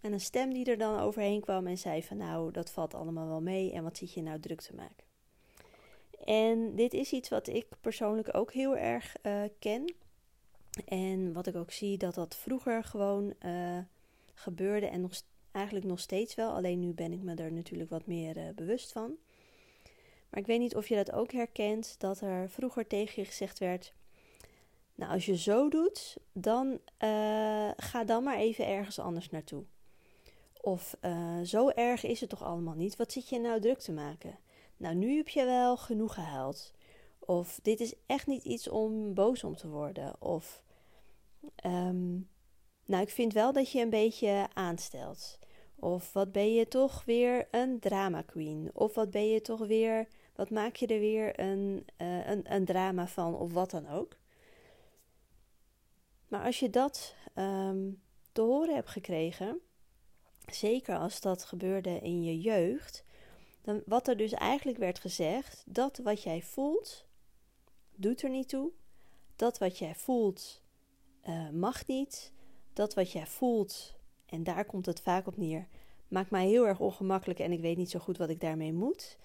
En 0.00 0.12
een 0.12 0.20
stem 0.20 0.52
die 0.52 0.64
er 0.64 0.78
dan 0.78 1.00
overheen 1.00 1.40
kwam 1.40 1.66
en 1.66 1.78
zei 1.78 2.02
van 2.02 2.16
nou, 2.16 2.52
dat 2.52 2.70
valt 2.70 2.94
allemaal 2.94 3.26
wel 3.26 3.42
mee 3.42 3.72
en 3.72 3.82
wat 3.82 3.96
zit 3.96 4.12
je 4.12 4.22
nou 4.22 4.40
druk 4.40 4.60
te 4.60 4.74
maken. 4.74 5.05
En 6.26 6.74
dit 6.74 6.94
is 6.94 7.12
iets 7.12 7.28
wat 7.28 7.46
ik 7.48 7.66
persoonlijk 7.80 8.36
ook 8.36 8.52
heel 8.52 8.76
erg 8.76 9.14
uh, 9.22 9.42
ken. 9.58 9.94
En 10.84 11.32
wat 11.32 11.46
ik 11.46 11.56
ook 11.56 11.70
zie 11.70 11.98
dat 11.98 12.14
dat 12.14 12.36
vroeger 12.36 12.84
gewoon 12.84 13.34
uh, 13.44 13.78
gebeurde 14.34 14.86
en 14.86 15.00
nog, 15.00 15.12
eigenlijk 15.52 15.86
nog 15.86 16.00
steeds 16.00 16.34
wel. 16.34 16.52
Alleen 16.52 16.80
nu 16.80 16.92
ben 16.92 17.12
ik 17.12 17.22
me 17.22 17.34
er 17.34 17.52
natuurlijk 17.52 17.90
wat 17.90 18.06
meer 18.06 18.36
uh, 18.36 18.42
bewust 18.54 18.92
van. 18.92 19.16
Maar 20.28 20.40
ik 20.40 20.46
weet 20.46 20.58
niet 20.58 20.76
of 20.76 20.88
je 20.88 20.94
dat 20.94 21.12
ook 21.12 21.32
herkent, 21.32 21.94
dat 21.98 22.20
er 22.20 22.50
vroeger 22.50 22.86
tegen 22.86 23.22
je 23.22 23.28
gezegd 23.28 23.58
werd: 23.58 23.92
Nou, 24.94 25.12
als 25.12 25.26
je 25.26 25.36
zo 25.36 25.68
doet, 25.68 26.16
dan 26.32 26.80
ga 27.76 28.04
dan 28.06 28.22
maar 28.22 28.36
even 28.36 28.66
ergens 28.66 28.98
anders 28.98 29.30
naartoe. 29.30 29.64
Of 30.60 30.96
zo 31.44 31.68
erg 31.68 32.04
is 32.04 32.20
het 32.20 32.30
toch 32.30 32.42
allemaal 32.42 32.74
niet? 32.74 32.96
Wat 32.96 33.12
zit 33.12 33.28
je 33.28 33.40
nou 33.40 33.60
druk 33.60 33.78
te 33.78 33.92
maken? 33.92 34.38
Nou, 34.76 34.94
nu 34.94 35.16
heb 35.16 35.28
je 35.28 35.44
wel 35.44 35.76
genoeg 35.76 36.14
gehuild. 36.14 36.72
Of 37.18 37.58
dit 37.62 37.80
is 37.80 37.94
echt 38.06 38.26
niet 38.26 38.44
iets 38.44 38.68
om 38.68 39.14
boos 39.14 39.44
om 39.44 39.56
te 39.56 39.68
worden. 39.68 40.22
Of 40.22 40.62
um, 41.64 42.28
nou, 42.86 43.02
ik 43.02 43.10
vind 43.10 43.32
wel 43.32 43.52
dat 43.52 43.70
je 43.70 43.80
een 43.80 43.90
beetje 43.90 44.48
aanstelt. 44.52 45.38
Of 45.74 46.12
wat 46.12 46.32
ben 46.32 46.54
je 46.54 46.68
toch 46.68 47.04
weer 47.04 47.48
een 47.50 47.78
drama 47.80 48.22
queen? 48.22 48.70
Of 48.72 48.94
wat 48.94 49.10
ben 49.10 49.28
je 49.28 49.40
toch 49.40 49.66
weer, 49.66 50.08
wat 50.34 50.50
maak 50.50 50.76
je 50.76 50.86
er 50.86 51.00
weer 51.00 51.40
een, 51.40 51.86
uh, 51.98 52.28
een, 52.28 52.54
een 52.54 52.64
drama 52.64 53.06
van? 53.06 53.34
Of 53.34 53.52
wat 53.52 53.70
dan 53.70 53.88
ook. 53.88 54.16
Maar 56.28 56.44
als 56.44 56.58
je 56.58 56.70
dat 56.70 57.14
um, 57.34 58.02
te 58.32 58.40
horen 58.40 58.74
hebt 58.74 58.88
gekregen, 58.88 59.60
zeker 60.46 60.98
als 60.98 61.20
dat 61.20 61.44
gebeurde 61.44 61.98
in 62.00 62.22
je 62.22 62.40
jeugd, 62.40 63.04
dan 63.66 63.82
wat 63.86 64.08
er 64.08 64.16
dus 64.16 64.32
eigenlijk 64.32 64.78
werd 64.78 64.98
gezegd, 64.98 65.62
dat 65.66 65.98
wat 65.98 66.22
jij 66.22 66.42
voelt, 66.42 67.06
doet 67.94 68.22
er 68.22 68.30
niet 68.30 68.48
toe. 68.48 68.70
Dat 69.36 69.58
wat 69.58 69.78
jij 69.78 69.94
voelt, 69.94 70.62
uh, 71.28 71.50
mag 71.50 71.86
niet. 71.86 72.32
Dat 72.72 72.94
wat 72.94 73.12
jij 73.12 73.26
voelt, 73.26 73.94
en 74.26 74.44
daar 74.44 74.64
komt 74.64 74.86
het 74.86 75.00
vaak 75.00 75.26
op 75.26 75.36
neer. 75.36 75.68
Maakt 76.08 76.30
mij 76.30 76.46
heel 76.46 76.66
erg 76.66 76.80
ongemakkelijk 76.80 77.38
en 77.38 77.52
ik 77.52 77.60
weet 77.60 77.76
niet 77.76 77.90
zo 77.90 77.98
goed 77.98 78.18
wat 78.18 78.28
ik 78.28 78.40
daarmee 78.40 78.72
moet. 78.72 79.18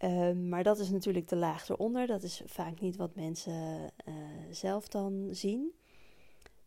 Uh, 0.00 0.32
maar 0.32 0.62
dat 0.62 0.78
is 0.78 0.90
natuurlijk 0.90 1.28
de 1.28 1.36
laag 1.36 1.68
eronder. 1.68 2.06
Dat 2.06 2.22
is 2.22 2.42
vaak 2.46 2.80
niet 2.80 2.96
wat 2.96 3.14
mensen 3.14 3.92
uh, 4.06 4.14
zelf 4.50 4.88
dan 4.88 5.28
zien. 5.30 5.72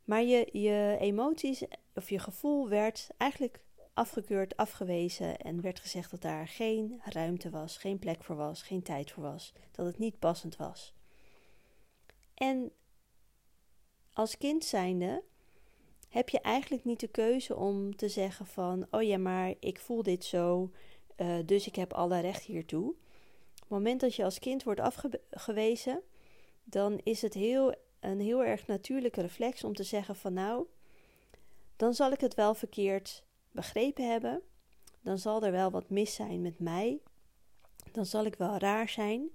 Maar 0.04 0.24
je, 0.24 0.50
je 0.52 0.98
emoties 1.00 1.64
of 1.96 2.10
je 2.10 2.20
gevoel 2.20 2.70
werd 2.70 3.10
eigenlijk 3.18 3.60
afgekeurd, 3.94 4.58
afgewezen 4.58 5.38
en 5.38 5.62
werd 5.62 5.80
gezegd 5.80 6.12
dat 6.12 6.22
daar 6.22 6.48
geen 6.48 7.02
ruimte 7.04 7.50
was, 7.50 7.78
geen 7.78 8.00
plek 8.00 8.24
voor 8.24 8.36
was, 8.36 8.62
geen 8.62 8.84
tijd 8.84 9.12
voor 9.12 9.24
was, 9.24 9.54
dat 9.72 9.86
het 9.86 9.98
niet 9.98 10.20
passend 10.20 10.56
was. 10.56 10.94
En 12.34 12.72
als 14.14 14.38
kind 14.38 14.66
zijnde 14.66 15.24
heb 16.10 16.30
je 16.30 16.42
eigenlijk 16.42 16.84
niet 16.84 17.00
de 17.00 17.08
keuze 17.08 17.56
om 17.56 17.96
te 17.96 18.10
zeggen 18.10 18.46
van, 18.46 18.88
oh 18.92 19.02
ja, 19.02 19.18
maar 19.18 19.54
ik 19.60 19.80
voel 19.80 20.04
dit 20.04 20.26
zo, 20.26 20.72
uh, 21.18 21.36
dus 21.46 21.68
ik 21.68 21.76
heb 21.76 21.94
alle 21.94 22.20
recht 22.20 22.44
hiertoe. 22.44 22.90
Op 22.90 23.60
het 23.60 23.70
moment 23.70 24.02
dat 24.02 24.16
je 24.16 24.24
als 24.24 24.40
kind 24.40 24.64
wordt 24.64 24.80
afgewezen, 25.30 26.02
dan 26.64 27.00
is 27.04 27.22
het 27.22 27.34
heel, 27.34 27.76
een 28.00 28.20
heel 28.20 28.44
erg 28.44 28.68
natuurlijke 28.68 29.22
reflex 29.22 29.64
om 29.64 29.74
te 29.76 29.84
zeggen 29.84 30.16
van, 30.16 30.34
nou, 30.34 30.66
dan 31.76 31.94
zal 31.94 32.12
ik 32.12 32.20
het 32.20 32.34
wel 32.34 32.54
verkeerd 32.54 33.24
begrepen 33.54 34.10
hebben. 34.10 34.42
Dan 35.02 35.18
zal 35.18 35.44
er 35.44 35.52
wel 35.52 35.72
wat 35.72 35.90
mis 35.90 36.16
zijn 36.16 36.42
met 36.42 36.60
mij. 36.60 37.02
Dan 37.92 38.06
zal 38.06 38.26
ik 38.26 38.36
wel 38.36 38.58
raar 38.58 38.90
zijn. 38.90 39.30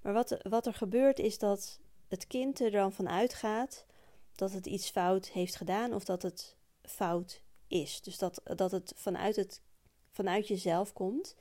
Maar 0.00 0.12
wat, 0.12 0.36
wat 0.42 0.66
er 0.66 0.74
gebeurt 0.74 1.18
is 1.18 1.38
dat 1.38 1.80
het 2.08 2.26
kind 2.26 2.60
er 2.60 2.70
dan 2.70 2.92
van 2.92 3.08
uitgaat 3.08 3.86
dat 4.34 4.52
het 4.52 4.66
iets 4.66 4.90
fout 4.90 5.28
heeft 5.28 5.56
gedaan 5.56 5.94
of 5.94 6.04
dat 6.04 6.22
het 6.22 6.56
fout 6.82 7.42
is. 7.66 8.00
Dus 8.00 8.18
dat, 8.18 8.40
dat 8.44 8.70
het 8.70 8.92
vanuit, 8.96 9.36
het 9.36 9.62
vanuit 10.10 10.48
jezelf 10.48 10.92
komt. 10.92 11.36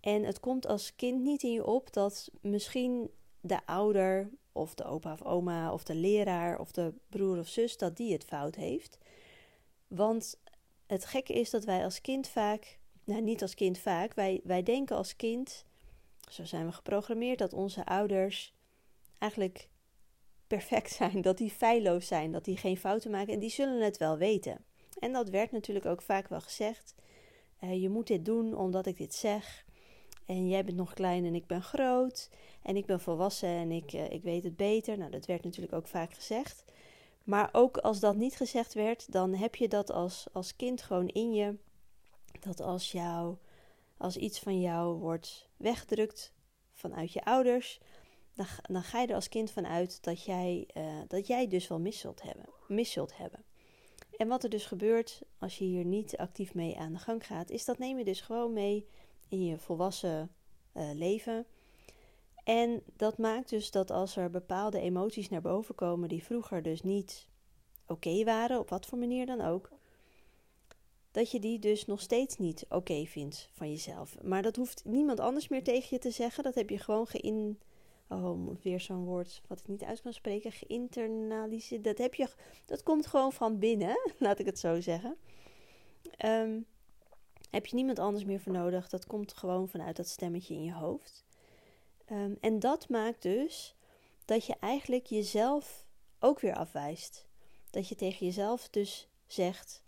En 0.00 0.24
het 0.24 0.40
komt 0.40 0.66
als 0.66 0.96
kind 0.96 1.22
niet 1.22 1.42
in 1.42 1.52
je 1.52 1.66
op 1.66 1.92
dat 1.92 2.30
misschien 2.40 3.10
de 3.40 3.66
ouder 3.66 4.30
of 4.52 4.74
de 4.74 4.84
opa 4.84 5.12
of 5.12 5.22
oma 5.22 5.72
of 5.72 5.84
de 5.84 5.94
leraar 5.94 6.58
of 6.58 6.72
de 6.72 6.94
broer 7.08 7.38
of 7.38 7.48
zus 7.48 7.76
dat 7.76 7.96
die 7.96 8.12
het 8.12 8.24
fout 8.24 8.54
heeft. 8.54 8.98
Want 9.86 10.39
het 10.90 11.04
gekke 11.04 11.32
is 11.32 11.50
dat 11.50 11.64
wij 11.64 11.84
als 11.84 12.00
kind 12.00 12.28
vaak, 12.28 12.78
nou 13.04 13.22
niet 13.22 13.42
als 13.42 13.54
kind 13.54 13.78
vaak, 13.78 14.14
wij, 14.14 14.40
wij 14.44 14.62
denken 14.62 14.96
als 14.96 15.16
kind, 15.16 15.64
zo 16.30 16.44
zijn 16.44 16.66
we 16.66 16.72
geprogrammeerd, 16.72 17.38
dat 17.38 17.52
onze 17.52 17.84
ouders 17.84 18.54
eigenlijk 19.18 19.68
perfect 20.46 20.90
zijn, 21.00 21.20
dat 21.20 21.38
die 21.38 21.50
feilloos 21.50 22.06
zijn, 22.06 22.32
dat 22.32 22.44
die 22.44 22.56
geen 22.56 22.76
fouten 22.76 23.10
maken 23.10 23.32
en 23.32 23.38
die 23.38 23.50
zullen 23.50 23.84
het 23.84 23.96
wel 23.96 24.16
weten. 24.18 24.64
En 24.98 25.12
dat 25.12 25.28
werd 25.28 25.52
natuurlijk 25.52 25.86
ook 25.86 26.02
vaak 26.02 26.28
wel 26.28 26.40
gezegd. 26.40 26.94
Uh, 27.60 27.82
je 27.82 27.88
moet 27.88 28.06
dit 28.06 28.24
doen 28.24 28.56
omdat 28.56 28.86
ik 28.86 28.96
dit 28.96 29.14
zeg. 29.14 29.64
En 30.26 30.48
jij 30.48 30.64
bent 30.64 30.76
nog 30.76 30.94
klein 30.94 31.24
en 31.24 31.34
ik 31.34 31.46
ben 31.46 31.62
groot. 31.62 32.30
En 32.62 32.76
ik 32.76 32.86
ben 32.86 33.00
volwassen 33.00 33.48
en 33.48 33.70
ik, 33.70 33.92
uh, 33.92 34.10
ik 34.10 34.22
weet 34.22 34.44
het 34.44 34.56
beter. 34.56 34.98
Nou, 34.98 35.10
dat 35.10 35.26
werd 35.26 35.44
natuurlijk 35.44 35.72
ook 35.72 35.88
vaak 35.88 36.14
gezegd. 36.14 36.64
Maar 37.24 37.48
ook 37.52 37.76
als 37.76 38.00
dat 38.00 38.16
niet 38.16 38.36
gezegd 38.36 38.74
werd, 38.74 39.12
dan 39.12 39.34
heb 39.34 39.54
je 39.54 39.68
dat 39.68 39.90
als, 39.90 40.26
als 40.32 40.56
kind 40.56 40.82
gewoon 40.82 41.08
in 41.08 41.32
je. 41.32 41.56
Dat 42.40 42.60
als, 42.60 42.92
jou, 42.92 43.36
als 43.96 44.16
iets 44.16 44.38
van 44.38 44.60
jou 44.60 44.98
wordt 44.98 45.48
weggedrukt 45.56 46.32
vanuit 46.72 47.12
je 47.12 47.24
ouders, 47.24 47.80
dan, 48.34 48.46
dan 48.62 48.82
ga 48.82 49.00
je 49.00 49.06
er 49.06 49.14
als 49.14 49.28
kind 49.28 49.50
van 49.50 49.66
uit 49.66 50.02
dat 50.02 50.24
jij, 50.24 50.68
uh, 50.76 51.00
dat 51.08 51.26
jij 51.26 51.48
dus 51.48 51.68
wel 51.68 51.80
mis 51.80 51.98
zult 51.98 52.22
hebben. 52.22 52.48
Mis 52.68 52.94
hebben. 52.94 53.44
En 54.16 54.28
wat 54.28 54.44
er 54.44 54.50
dus 54.50 54.66
gebeurt 54.66 55.22
als 55.38 55.58
je 55.58 55.64
hier 55.64 55.84
niet 55.84 56.16
actief 56.16 56.54
mee 56.54 56.78
aan 56.78 56.92
de 56.92 56.98
gang 56.98 57.26
gaat, 57.26 57.50
is 57.50 57.64
dat 57.64 57.78
neem 57.78 57.98
je 57.98 58.04
dus 58.04 58.20
gewoon 58.20 58.52
mee 58.52 58.86
in 59.28 59.44
je 59.44 59.58
volwassen 59.58 60.34
uh, 60.74 60.90
leven. 60.94 61.46
En 62.50 62.82
dat 62.96 63.18
maakt 63.18 63.48
dus 63.48 63.70
dat 63.70 63.90
als 63.90 64.16
er 64.16 64.30
bepaalde 64.30 64.80
emoties 64.80 65.28
naar 65.28 65.40
boven 65.40 65.74
komen 65.74 66.08
die 66.08 66.24
vroeger 66.24 66.62
dus 66.62 66.82
niet 66.82 67.28
oké 67.86 68.24
waren, 68.24 68.58
op 68.58 68.68
wat 68.68 68.86
voor 68.86 68.98
manier 68.98 69.26
dan 69.26 69.40
ook, 69.40 69.70
dat 71.10 71.30
je 71.30 71.40
die 71.40 71.58
dus 71.58 71.86
nog 71.86 72.00
steeds 72.00 72.36
niet 72.36 72.66
oké 72.68 73.04
vindt 73.06 73.48
van 73.52 73.70
jezelf. 73.70 74.22
Maar 74.22 74.42
dat 74.42 74.56
hoeft 74.56 74.84
niemand 74.84 75.20
anders 75.20 75.48
meer 75.48 75.62
tegen 75.62 75.88
je 75.90 75.98
te 75.98 76.10
zeggen. 76.10 76.42
Dat 76.42 76.54
heb 76.54 76.70
je 76.70 76.78
gewoon 76.78 77.06
geïn 77.06 77.58
oh, 78.08 78.56
weer 78.62 78.80
zo'n 78.80 79.04
woord 79.04 79.42
wat 79.46 79.60
ik 79.60 79.68
niet 79.68 79.82
uit 79.82 80.02
kan 80.02 80.12
spreken, 80.12 80.52
geïnternaliseerd. 80.52 81.84
Dat, 81.84 81.98
heb 81.98 82.14
je, 82.14 82.28
dat 82.64 82.82
komt 82.82 83.06
gewoon 83.06 83.32
van 83.32 83.58
binnen, 83.58 83.98
laat 84.18 84.38
ik 84.38 84.46
het 84.46 84.58
zo 84.58 84.80
zeggen. 84.80 85.16
Um, 86.24 86.66
heb 87.50 87.66
je 87.66 87.74
niemand 87.74 87.98
anders 87.98 88.24
meer 88.24 88.40
voor 88.40 88.52
nodig. 88.52 88.88
Dat 88.88 89.06
komt 89.06 89.32
gewoon 89.32 89.68
vanuit 89.68 89.96
dat 89.96 90.08
stemmetje 90.08 90.54
in 90.54 90.64
je 90.64 90.72
hoofd. 90.72 91.24
Um, 92.12 92.36
en 92.40 92.58
dat 92.58 92.88
maakt 92.88 93.22
dus 93.22 93.74
dat 94.24 94.46
je 94.46 94.56
eigenlijk 94.60 95.06
jezelf 95.06 95.86
ook 96.18 96.40
weer 96.40 96.54
afwijst. 96.54 97.26
Dat 97.70 97.88
je 97.88 97.94
tegen 97.94 98.26
jezelf 98.26 98.68
dus 98.68 99.08
zegt: 99.26 99.82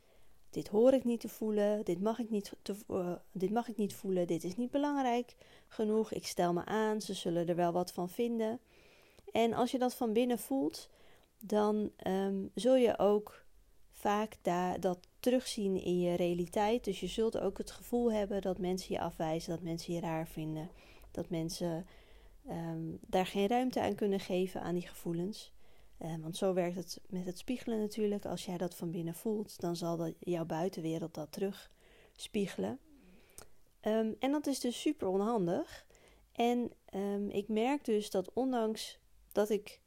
Dit 0.51 0.69
hoor 0.69 0.93
ik 0.93 1.05
niet 1.05 1.21
te 1.21 1.29
voelen, 1.29 1.85
dit 1.85 2.01
mag 2.01 2.19
ik 2.19 2.31
niet, 2.31 2.53
te, 2.63 2.77
uh, 2.91 3.13
dit 3.33 3.51
mag 3.51 3.69
ik 3.69 3.77
niet 3.77 3.95
voelen, 3.95 4.27
dit 4.27 4.45
is 4.45 4.57
niet 4.57 4.71
belangrijk 4.71 5.35
genoeg, 5.69 6.13
ik 6.13 6.27
stel 6.27 6.53
me 6.53 6.65
aan, 6.65 7.01
ze 7.01 7.15
zullen 7.15 7.49
er 7.49 7.57
wel 7.57 7.73
wat 7.73 7.93
van 7.93 8.09
vinden. 8.09 8.61
En 9.33 9.53
als 9.53 9.71
je 9.71 9.79
dat 9.79 9.95
van 9.95 10.13
binnen 10.13 10.39
voelt, 10.39 10.89
dan 11.39 11.91
um, 12.07 12.51
zul 12.55 12.75
je 12.75 12.99
ook 12.99 13.45
vaak 13.91 14.37
daar 14.43 14.81
dat 14.81 14.99
terugzien 15.21 15.83
in 15.83 16.01
je 16.01 16.15
realiteit. 16.17 16.85
Dus 16.85 17.01
je 17.01 17.07
zult 17.07 17.39
ook 17.39 17.59
het 17.59 17.71
gevoel 17.71 18.13
hebben 18.13 18.43
dat 18.43 18.59
mensen 18.59 18.95
je 18.95 19.01
afwijzen, 19.01 19.51
dat 19.51 19.63
mensen 19.63 19.95
je 19.95 20.01
raar 20.01 20.27
vinden, 20.27 20.71
dat 21.11 21.31
mensen 21.31 21.87
um, 22.49 22.99
daar 23.07 23.27
geen 23.27 23.49
ruimte 23.49 23.81
aan 23.81 23.95
kunnen 23.95 24.21
geven 24.21 24.63
aan 24.63 24.75
die 24.75 24.89
gevoelens. 24.89 25.53
Um, 25.99 26.21
want 26.21 26.37
zo 26.37 26.55
werkt 26.55 26.77
het 26.77 27.01
met 27.09 27.27
het 27.27 27.39
spiegelen 27.39 27.79
natuurlijk. 27.79 28.27
Als 28.27 28.45
jij 28.45 28.57
dat 28.57 28.75
van 28.75 28.91
binnen 28.91 29.15
voelt, 29.15 29.61
dan 29.61 29.77
zal 29.77 30.13
jouw 30.19 30.45
buitenwereld 30.45 31.15
dat 31.15 31.33
terug 31.33 31.71
spiegelen. 32.17 32.79
Um, 33.83 34.17
en 34.19 34.31
dat 34.31 34.47
is 34.47 34.61
dus 34.61 34.81
super 34.81 35.09
onhandig. 35.09 35.87
En 36.33 36.73
um, 36.95 37.31
ik 37.31 37.49
merk 37.49 37.85
dus 37.85 38.11
dat 38.11 38.33
ondanks 38.33 38.99
dat 39.33 39.51
ik. 39.51 39.81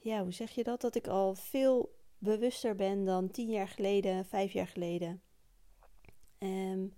Ja, 0.00 0.22
hoe 0.22 0.32
zeg 0.32 0.50
je 0.50 0.64
dat? 0.64 0.80
Dat 0.80 0.94
ik 0.94 1.06
al 1.06 1.34
veel 1.34 1.94
bewuster 2.18 2.74
ben 2.74 3.04
dan 3.04 3.30
tien 3.30 3.50
jaar 3.50 3.68
geleden, 3.68 4.24
vijf 4.24 4.52
jaar 4.52 4.66
geleden. 4.66 5.22
Um, 6.38 6.94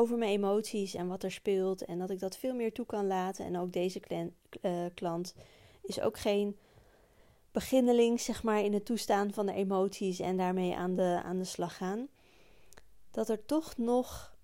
over 0.00 0.18
mijn 0.18 0.30
emoties 0.30 0.94
en 0.94 1.08
wat 1.08 1.22
er 1.22 1.32
speelt. 1.32 1.84
En 1.84 1.98
dat 1.98 2.10
ik 2.10 2.18
dat 2.18 2.36
veel 2.36 2.54
meer 2.54 2.72
toe 2.72 2.86
kan 2.86 3.06
laten. 3.06 3.44
En 3.44 3.58
ook 3.58 3.72
deze 3.72 4.00
klant, 4.00 4.32
uh, 4.62 4.86
klant 4.94 5.34
is 5.82 6.00
ook 6.00 6.18
geen 6.18 6.56
beginneling, 7.52 8.20
zeg 8.20 8.42
maar, 8.42 8.64
in 8.64 8.72
het 8.72 8.84
toestaan 8.84 9.32
van 9.32 9.46
de 9.46 9.52
emoties 9.52 10.20
en 10.20 10.36
daarmee 10.36 10.76
aan 10.76 10.94
de, 10.94 11.20
aan 11.24 11.38
de 11.38 11.44
slag 11.44 11.76
gaan 11.76 12.08
dat 13.10 13.28
er 13.28 13.44
toch 13.44 13.76
nog 13.76 14.36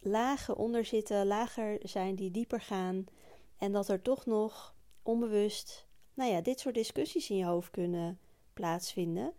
lagen 0.00 0.56
onder 0.56 0.84
zitten, 0.84 1.26
lager 1.26 1.78
zijn 1.82 2.14
die 2.14 2.30
dieper 2.30 2.60
gaan. 2.60 3.04
En 3.58 3.72
dat 3.72 3.88
er 3.88 4.02
toch 4.02 4.26
nog 4.26 4.74
onbewust, 5.02 5.86
nou 6.14 6.30
ja, 6.30 6.40
dit 6.40 6.60
soort 6.60 6.74
discussies 6.74 7.30
in 7.30 7.36
je 7.36 7.44
hoofd 7.44 7.70
kunnen 7.70 8.18
plaatsvinden. 8.52 9.32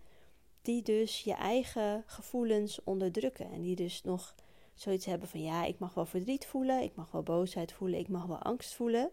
Die 0.61 0.81
dus 0.81 1.21
je 1.21 1.33
eigen 1.33 2.03
gevoelens 2.05 2.83
onderdrukken. 2.83 3.51
En 3.51 3.61
die 3.61 3.75
dus 3.75 4.03
nog 4.03 4.35
zoiets 4.73 5.05
hebben 5.05 5.27
van 5.27 5.41
ja, 5.41 5.65
ik 5.65 5.79
mag 5.79 5.93
wel 5.93 6.05
verdriet 6.05 6.45
voelen, 6.45 6.81
ik 6.81 6.95
mag 6.95 7.11
wel 7.11 7.23
boosheid 7.23 7.71
voelen, 7.71 7.99
ik 7.99 8.07
mag 8.07 8.25
wel 8.25 8.41
angst 8.41 8.73
voelen. 8.73 9.11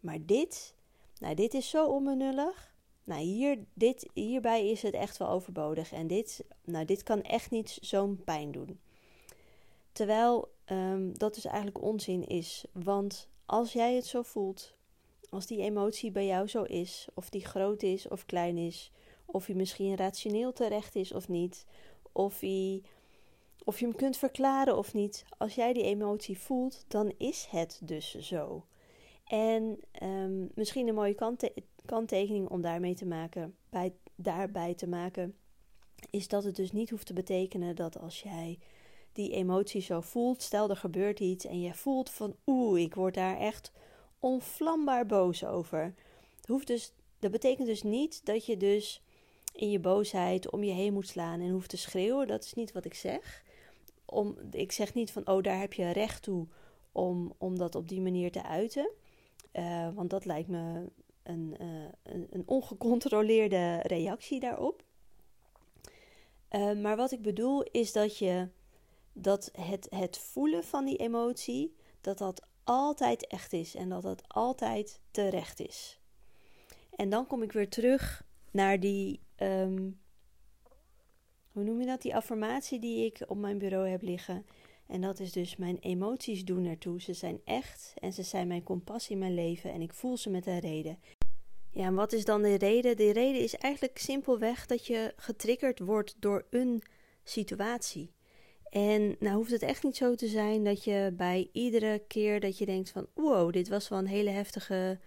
Maar 0.00 0.18
dit, 0.26 0.74
nou, 1.18 1.34
dit 1.34 1.54
is 1.54 1.70
zo 1.70 1.86
onbenullig. 1.86 2.74
Nou, 3.04 3.20
hier, 3.20 3.58
dit, 3.74 4.08
hierbij 4.12 4.70
is 4.70 4.82
het 4.82 4.94
echt 4.94 5.16
wel 5.16 5.28
overbodig. 5.28 5.92
En 5.92 6.06
dit, 6.06 6.44
nou, 6.64 6.84
dit 6.84 7.02
kan 7.02 7.22
echt 7.22 7.50
niet 7.50 7.78
zo'n 7.80 8.22
pijn 8.24 8.52
doen. 8.52 8.80
Terwijl 9.92 10.52
um, 10.66 11.18
dat 11.18 11.34
dus 11.34 11.44
eigenlijk 11.44 11.82
onzin 11.82 12.26
is. 12.26 12.64
Want 12.72 13.28
als 13.46 13.72
jij 13.72 13.94
het 13.94 14.06
zo 14.06 14.22
voelt, 14.22 14.74
als 15.30 15.46
die 15.46 15.60
emotie 15.60 16.10
bij 16.10 16.26
jou 16.26 16.48
zo 16.48 16.62
is, 16.62 17.08
of 17.14 17.30
die 17.30 17.44
groot 17.44 17.82
is 17.82 18.08
of 18.08 18.26
klein 18.26 18.58
is, 18.58 18.92
of 19.24 19.46
hij 19.46 19.54
misschien 19.54 19.96
rationeel 19.96 20.52
terecht 20.52 20.94
is 20.94 21.12
of 21.12 21.28
niet, 21.28 21.66
of, 22.12 22.40
hij, 22.40 22.82
of 23.64 23.78
je 23.78 23.86
hem 23.86 23.94
kunt 23.96 24.16
verklaren 24.16 24.76
of 24.76 24.94
niet, 24.94 25.24
als 25.38 25.54
jij 25.54 25.72
die 25.72 25.82
emotie 25.82 26.38
voelt, 26.38 26.84
dan 26.88 27.12
is 27.18 27.46
het 27.50 27.80
dus 27.82 28.14
zo. 28.14 28.66
En 29.24 29.80
um, 30.02 30.50
misschien 30.54 30.88
een 30.88 30.94
mooie 30.94 31.14
kant 31.14 31.50
kanttekening 31.84 32.48
om 32.48 32.60
daarmee 32.60 32.94
te 32.94 33.06
maken, 33.06 33.56
bij, 33.70 33.94
daarbij 34.14 34.74
te 34.74 34.86
maken, 34.86 35.36
is 36.10 36.28
dat 36.28 36.44
het 36.44 36.56
dus 36.56 36.72
niet 36.72 36.90
hoeft 36.90 37.06
te 37.06 37.12
betekenen 37.12 37.76
dat 37.76 37.98
als 37.98 38.22
jij 38.22 38.58
die 39.12 39.32
emotie 39.32 39.80
zo 39.80 40.00
voelt, 40.00 40.42
stel 40.42 40.70
er 40.70 40.76
gebeurt 40.76 41.20
iets 41.20 41.44
en 41.44 41.60
je 41.60 41.74
voelt 41.74 42.10
van 42.10 42.36
oeh, 42.46 42.80
ik 42.80 42.94
word 42.94 43.14
daar 43.14 43.38
echt 43.38 43.72
onvlambaar 44.18 45.06
boos 45.06 45.44
over. 45.44 45.94
Hoeft 46.46 46.66
dus, 46.66 46.92
dat 47.18 47.30
betekent 47.30 47.66
dus 47.66 47.82
niet 47.82 48.24
dat 48.24 48.46
je 48.46 48.56
dus 48.56 49.02
in 49.52 49.70
je 49.70 49.78
boosheid 49.78 50.50
om 50.50 50.64
je 50.64 50.72
heen 50.72 50.92
moet 50.92 51.08
slaan 51.08 51.40
en 51.40 51.50
hoeft 51.50 51.70
te 51.70 51.76
schreeuwen. 51.76 52.26
Dat 52.26 52.44
is 52.44 52.54
niet 52.54 52.72
wat 52.72 52.84
ik 52.84 52.94
zeg. 52.94 53.43
Om, 54.04 54.36
ik 54.50 54.72
zeg 54.72 54.94
niet 54.94 55.12
van 55.12 55.28
oh, 55.28 55.42
daar 55.42 55.60
heb 55.60 55.72
je 55.72 55.90
recht 55.90 56.22
toe 56.22 56.46
om, 56.92 57.32
om 57.38 57.58
dat 57.58 57.74
op 57.74 57.88
die 57.88 58.00
manier 58.00 58.32
te 58.32 58.42
uiten. 58.42 58.90
Uh, 59.52 59.88
want 59.94 60.10
dat 60.10 60.24
lijkt 60.24 60.48
me 60.48 60.90
een, 61.22 61.56
uh, 61.60 61.84
een, 62.02 62.26
een, 62.30 62.42
ongecontroleerde 62.46 63.80
reactie 63.82 64.40
daarop. 64.40 64.84
Uh, 66.50 66.72
maar 66.72 66.96
wat 66.96 67.12
ik 67.12 67.22
bedoel 67.22 67.62
is 67.62 67.92
dat 67.92 68.18
je 68.18 68.48
dat 69.12 69.50
het, 69.52 69.86
het 69.90 70.18
voelen 70.18 70.64
van 70.64 70.84
die 70.84 70.96
emotie, 70.96 71.76
dat 72.00 72.18
dat 72.18 72.46
altijd 72.64 73.26
echt 73.26 73.52
is 73.52 73.74
en 73.74 73.88
dat 73.88 74.02
dat 74.02 74.22
altijd 74.28 75.00
terecht 75.10 75.60
is. 75.60 76.00
En 76.96 77.08
dan 77.08 77.26
kom 77.26 77.42
ik 77.42 77.52
weer 77.52 77.68
terug 77.68 78.24
naar 78.50 78.80
die, 78.80 79.20
um, 79.36 80.00
hoe 81.54 81.64
noem 81.64 81.80
je 81.80 81.86
dat, 81.86 82.02
die 82.02 82.14
affirmatie 82.14 82.78
die 82.78 83.04
ik 83.04 83.18
op 83.26 83.36
mijn 83.36 83.58
bureau 83.58 83.88
heb 83.88 84.02
liggen. 84.02 84.46
En 84.86 85.00
dat 85.00 85.20
is 85.20 85.32
dus 85.32 85.56
mijn 85.56 85.78
emoties 85.78 86.44
doen 86.44 86.66
ertoe. 86.66 87.00
Ze 87.00 87.12
zijn 87.12 87.40
echt 87.44 87.94
en 87.98 88.12
ze 88.12 88.22
zijn 88.22 88.46
mijn 88.46 88.62
kompas 88.62 89.08
in 89.08 89.18
mijn 89.18 89.34
leven 89.34 89.72
en 89.72 89.80
ik 89.80 89.92
voel 89.92 90.16
ze 90.16 90.30
met 90.30 90.46
een 90.46 90.60
reden. 90.60 90.98
Ja, 91.70 91.84
en 91.84 91.94
wat 91.94 92.12
is 92.12 92.24
dan 92.24 92.42
de 92.42 92.54
reden? 92.54 92.96
De 92.96 93.12
reden 93.12 93.40
is 93.40 93.56
eigenlijk 93.56 93.98
simpelweg 93.98 94.66
dat 94.66 94.86
je 94.86 95.12
getriggerd 95.16 95.78
wordt 95.78 96.16
door 96.18 96.46
een 96.50 96.82
situatie. 97.24 98.12
En 98.70 99.16
nou 99.18 99.36
hoeft 99.36 99.50
het 99.50 99.62
echt 99.62 99.82
niet 99.82 99.96
zo 99.96 100.14
te 100.14 100.26
zijn 100.28 100.64
dat 100.64 100.84
je 100.84 101.12
bij 101.16 101.48
iedere 101.52 102.02
keer 102.08 102.40
dat 102.40 102.58
je 102.58 102.66
denkt 102.66 102.90
van 102.90 103.06
wow, 103.14 103.52
dit 103.52 103.68
was 103.68 103.88
wel 103.88 103.98
een 103.98 104.06
hele 104.06 104.30
heftige 104.30 104.98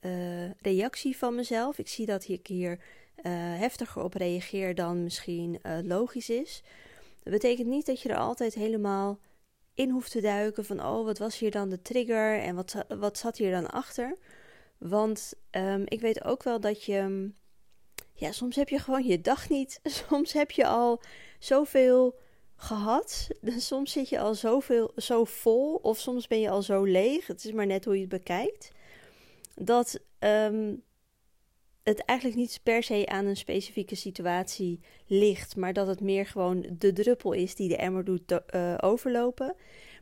uh, 0.00 0.50
reactie 0.50 1.16
van 1.16 1.34
mezelf. 1.34 1.78
Ik 1.78 1.88
zie 1.88 2.06
dat 2.06 2.28
ik 2.28 2.46
hier 2.46 2.78
uh, 3.22 3.32
heftiger 3.58 4.02
op 4.02 4.14
reageer 4.14 4.74
dan 4.74 5.02
misschien 5.02 5.58
uh, 5.62 5.78
logisch 5.82 6.30
is. 6.30 6.62
Dat 7.22 7.32
betekent 7.32 7.68
niet 7.68 7.86
dat 7.86 8.00
je 8.00 8.08
er 8.08 8.16
altijd 8.16 8.54
helemaal 8.54 9.18
in 9.74 9.90
hoeft 9.90 10.10
te 10.10 10.20
duiken 10.20 10.64
van 10.64 10.84
oh, 10.84 11.04
wat 11.04 11.18
was 11.18 11.38
hier 11.38 11.50
dan 11.50 11.68
de 11.68 11.82
trigger 11.82 12.38
en 12.38 12.54
wat, 12.54 12.84
wat 12.98 13.18
zat 13.18 13.36
hier 13.36 13.50
dan 13.50 13.70
achter. 13.70 14.16
Want 14.78 15.32
um, 15.50 15.84
ik 15.86 16.00
weet 16.00 16.24
ook 16.24 16.42
wel 16.42 16.60
dat 16.60 16.84
je, 16.84 17.30
ja, 18.14 18.32
soms 18.32 18.56
heb 18.56 18.68
je 18.68 18.78
gewoon 18.78 19.04
je 19.04 19.20
dag 19.20 19.48
niet. 19.48 19.80
Soms 20.08 20.32
heb 20.32 20.50
je 20.50 20.66
al 20.66 21.00
zoveel 21.38 22.18
gehad. 22.56 23.28
Soms 23.56 23.92
zit 23.92 24.08
je 24.08 24.18
al 24.18 24.34
zoveel, 24.34 24.92
zo 24.96 25.24
vol 25.24 25.74
of 25.74 25.98
soms 25.98 26.26
ben 26.26 26.40
je 26.40 26.50
al 26.50 26.62
zo 26.62 26.84
leeg. 26.84 27.26
Het 27.26 27.44
is 27.44 27.52
maar 27.52 27.66
net 27.66 27.84
hoe 27.84 27.94
je 27.94 28.00
het 28.00 28.08
bekijkt. 28.10 28.72
Dat 29.54 30.00
um, 30.18 30.82
het 31.90 32.04
eigenlijk 32.04 32.38
niet 32.38 32.60
per 32.62 32.82
se 32.82 33.06
aan 33.06 33.26
een 33.26 33.36
specifieke 33.36 33.94
situatie 33.94 34.80
ligt, 35.06 35.56
maar 35.56 35.72
dat 35.72 35.86
het 35.86 36.00
meer 36.00 36.26
gewoon 36.26 36.66
de 36.78 36.92
druppel 36.92 37.32
is 37.32 37.54
die 37.54 37.68
de 37.68 37.76
emmer 37.76 38.04
doet 38.04 38.40
uh, 38.54 38.74
overlopen. 38.80 39.54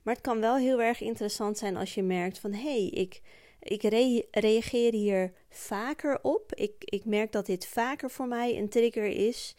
Maar 0.03 0.15
het 0.15 0.23
kan 0.23 0.41
wel 0.41 0.57
heel 0.57 0.83
erg 0.83 1.01
interessant 1.01 1.59
zijn 1.59 1.77
als 1.77 1.95
je 1.95 2.03
merkt 2.03 2.39
van 2.39 2.53
hé, 2.53 2.61
hey, 2.61 2.87
ik, 2.87 3.21
ik 3.61 3.83
reageer 4.31 4.93
hier 4.93 5.33
vaker 5.49 6.19
op. 6.23 6.55
Ik, 6.55 6.73
ik 6.79 7.05
merk 7.05 7.33
dat 7.33 7.47
dit 7.47 7.67
vaker 7.67 8.11
voor 8.11 8.29
mij 8.29 8.59
een 8.59 8.69
trigger 8.69 9.07
is. 9.07 9.55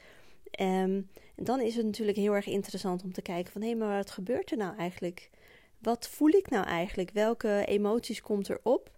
Um, 0.62 1.10
en 1.36 1.44
dan 1.44 1.62
is 1.62 1.76
het 1.76 1.86
natuurlijk 1.86 2.18
heel 2.18 2.34
erg 2.34 2.48
interessant 2.48 3.04
om 3.04 3.14
te 3.14 3.22
kijken 3.22 3.52
van 3.52 3.62
hé, 3.62 3.76
maar 3.76 3.98
wat 3.98 4.12
gebeurt 4.12 4.52
er 4.52 4.58
nou 4.58 4.78
eigenlijk? 4.78 5.30
Wat 5.78 6.08
voel 6.08 6.30
ik 6.30 6.50
nou 6.50 6.66
eigenlijk? 6.66 7.12
Welke 7.12 7.66
emoties 7.66 8.22
komt 8.22 8.48
er 8.48 8.60
op? 8.64 8.92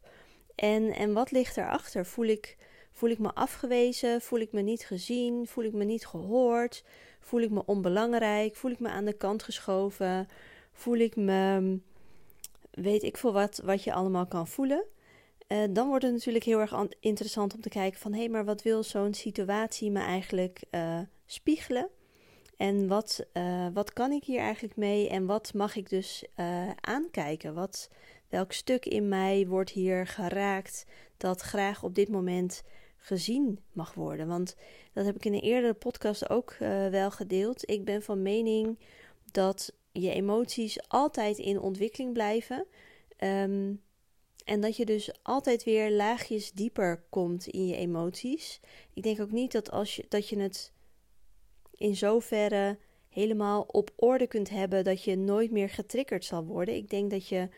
En, 0.56 0.94
en 0.94 1.14
wat 1.14 1.32
ligt 1.32 1.58
erachter? 1.58 2.06
Voel 2.06 2.26
ik 2.26 2.58
Voel 2.92 3.10
ik 3.10 3.20
me 3.20 3.34
afgewezen? 3.34 4.22
Voel 4.22 4.40
ik 4.40 4.52
me 4.52 4.62
niet 4.62 4.86
gezien? 4.86 5.48
Voel 5.48 5.64
ik 5.64 5.74
me 5.74 5.84
niet 5.84 6.06
gehoord? 6.06 6.84
Voel 7.20 7.42
ik 7.42 7.50
me 7.50 7.66
onbelangrijk? 7.66 8.56
Voel 8.56 8.72
ik 8.72 8.80
me 8.80 8.90
aan 8.90 9.06
de 9.06 9.14
kant 9.14 9.44
geschoven? 9.44 10.28
Voel 10.72 10.98
ik 10.98 11.16
me, 11.16 11.78
weet 12.72 13.04
ik 13.04 13.18
veel 13.18 13.34
wat, 13.34 13.62
wat 13.64 13.84
je 13.84 13.94
allemaal 13.94 14.28
kan 14.28 14.48
voelen? 14.48 14.84
Uh, 15.48 15.64
dan 15.70 15.88
wordt 15.88 16.04
het 16.04 16.14
natuurlijk 16.14 16.46
heel 16.46 16.60
erg 16.60 16.74
interessant 17.00 17.54
om 17.54 17.62
te 17.62 17.70
kijken 17.70 18.00
van 18.00 18.14
hé, 18.14 18.20
hey, 18.20 18.30
maar 18.30 18.46
wat 18.46 18.62
wil 18.62 18.84
zo'n 18.84 19.14
situatie 19.14 19.92
me 19.92 20.00
eigenlijk 20.00 20.64
uh, 20.72 21.00
spiegelen? 21.26 21.90
En 22.58 22.88
wat, 22.88 23.26
uh, 23.34 23.68
wat 23.74 23.94
kan 23.94 24.12
ik 24.12 24.24
hier 24.24 24.40
eigenlijk 24.40 24.76
mee 24.76 25.10
en 25.10 25.26
wat 25.26 25.54
mag 25.54 25.76
ik 25.76 25.90
dus 25.90 26.26
aankijken? 26.82 27.54
Wat, 27.54 27.90
welk 28.30 28.52
stuk 28.52 28.86
in 28.86 29.08
mij 29.08 29.48
wordt 29.48 29.70
hier 29.70 30.08
geraakt 30.08 30.86
dat 31.18 31.42
graag 31.42 31.84
op 31.84 31.96
dit 31.96 32.10
moment 32.10 32.64
gezien 33.04 33.60
mag 33.72 33.94
worden. 33.94 34.28
Want 34.28 34.56
dat 34.94 35.06
heb 35.06 35.16
ik 35.16 35.26
in 35.26 35.34
een 35.34 35.42
eerdere 35.42 35.74
podcast 35.74 36.30
ook 36.30 36.56
uh, 36.62 36.88
wel 36.88 37.12
gedeeld. 37.12 37.70
Ik 37.70 37.86
ben 37.86 38.04
van 38.04 38.22
mening 38.22 38.80
dat 39.32 39.74
je 39.92 40.12
emoties 40.12 40.90
altijd 40.90 41.38
in 41.38 41.60
ontwikkeling 41.60 42.14
blijven. 42.14 42.66
Um, 43.18 43.82
en 44.46 44.62
dat 44.62 44.78
je 44.78 44.86
dus 44.86 45.24
altijd 45.24 45.64
weer 45.64 45.92
laagjes 45.92 46.52
dieper 46.52 47.04
komt 47.10 47.48
in 47.48 47.68
je 47.68 47.76
emoties. 47.76 48.60
Ik 48.94 49.04
denk 49.04 49.20
ook 49.20 49.32
niet 49.32 49.52
dat, 49.52 49.72
als 49.72 49.96
je, 49.96 50.06
dat 50.10 50.30
je 50.30 50.40
het 50.40 50.74
in 51.72 51.96
zoverre 51.96 52.78
helemaal 53.10 53.62
op 53.62 53.92
orde 53.96 54.28
kunt 54.28 54.50
hebben 54.50 54.84
dat 54.84 55.04
je 55.04 55.16
nooit 55.16 55.52
meer 55.52 55.70
getriggerd 55.70 56.26
zal 56.26 56.46
worden. 56.46 56.76
Ik 56.76 56.90
denk 56.90 57.12
dat 57.12 57.28
je 57.28 57.50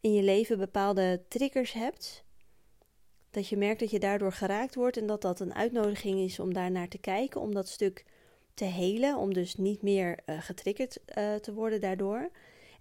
in 0.00 0.12
je 0.12 0.22
leven 0.22 0.58
bepaalde 0.58 1.22
triggers 1.28 1.72
hebt 1.72 2.24
dat 3.32 3.48
je 3.48 3.56
merkt 3.56 3.80
dat 3.80 3.90
je 3.90 3.98
daardoor 3.98 4.32
geraakt 4.32 4.74
wordt 4.74 4.96
en 4.96 5.06
dat 5.06 5.22
dat 5.22 5.40
een 5.40 5.54
uitnodiging 5.54 6.20
is 6.20 6.38
om 6.38 6.52
daar 6.52 6.70
naar 6.70 6.88
te 6.88 6.98
kijken, 6.98 7.40
om 7.40 7.54
dat 7.54 7.68
stuk 7.68 8.04
te 8.54 8.64
helen, 8.64 9.16
om 9.16 9.34
dus 9.34 9.54
niet 9.54 9.82
meer 9.82 10.18
uh, 10.26 10.40
getriggerd 10.40 10.98
uh, 11.18 11.34
te 11.34 11.52
worden 11.52 11.80
daardoor. 11.80 12.30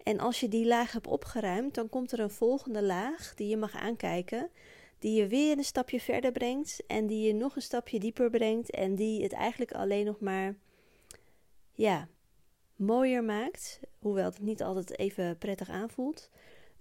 En 0.03 0.19
als 0.19 0.39
je 0.39 0.47
die 0.47 0.65
laag 0.65 0.91
hebt 0.91 1.07
opgeruimd, 1.07 1.73
dan 1.73 1.89
komt 1.89 2.11
er 2.11 2.19
een 2.19 2.29
volgende 2.29 2.83
laag 2.83 3.33
die 3.35 3.47
je 3.47 3.57
mag 3.57 3.75
aankijken, 3.75 4.49
die 4.99 5.19
je 5.19 5.27
weer 5.27 5.57
een 5.57 5.63
stapje 5.63 5.99
verder 5.99 6.31
brengt 6.31 6.83
en 6.87 7.07
die 7.07 7.27
je 7.27 7.33
nog 7.33 7.55
een 7.55 7.61
stapje 7.61 7.99
dieper 7.99 8.29
brengt 8.29 8.71
en 8.71 8.95
die 8.95 9.23
het 9.23 9.33
eigenlijk 9.33 9.71
alleen 9.71 10.05
nog 10.05 10.19
maar, 10.19 10.55
ja, 11.73 12.07
mooier 12.75 13.23
maakt, 13.23 13.79
hoewel 13.99 14.25
het 14.25 14.41
niet 14.41 14.63
altijd 14.63 14.97
even 14.97 15.37
prettig 15.37 15.69
aanvoelt. 15.69 16.29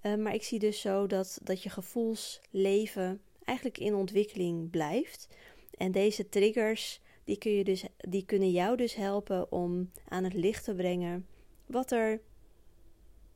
Uh, 0.03 0.15
maar 0.15 0.35
ik 0.35 0.43
zie 0.43 0.59
dus 0.59 0.81
zo 0.81 1.07
dat, 1.07 1.39
dat 1.43 1.63
je 1.63 1.71
gevoelsleven 1.71 3.21
eigenlijk 3.51 3.79
in 3.79 3.95
ontwikkeling 3.95 4.71
blijft. 4.71 5.29
En 5.77 5.93
deze 5.93 6.29
triggers, 6.29 7.01
die, 7.25 7.39
kun 7.39 7.53
je 7.53 7.65
dus, 7.65 7.85
die 7.97 8.25
kunnen 8.25 8.51
jou 8.51 8.77
dus 8.77 8.95
helpen 8.95 9.53
om 9.53 9.91
aan 10.09 10.25
het 10.25 10.35
licht 10.35 10.65
te 10.65 10.75
brengen 10.75 11.27
wat 11.67 11.91
er 11.91 12.21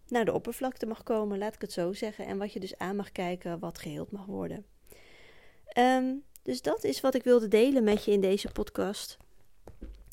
naar 0.08 0.24
de 0.24 0.32
oppervlakte 0.32 0.86
mag 0.86 1.02
komen, 1.02 1.38
laat 1.38 1.54
ik 1.54 1.60
het 1.60 1.72
zo 1.72 1.92
zeggen. 1.92 2.26
En 2.26 2.38
wat 2.38 2.52
je 2.52 2.60
dus 2.60 2.78
aan 2.78 2.96
mag 2.96 3.12
kijken, 3.12 3.58
wat 3.58 3.78
geheeld 3.78 4.10
mag 4.10 4.26
worden. 4.26 4.66
Um, 5.78 6.24
dus 6.42 6.62
dat 6.62 6.84
is 6.84 7.00
wat 7.00 7.14
ik 7.14 7.22
wilde 7.22 7.48
delen 7.48 7.84
met 7.84 8.04
je 8.04 8.10
in 8.10 8.20
deze 8.20 8.52
podcast. 8.52 9.16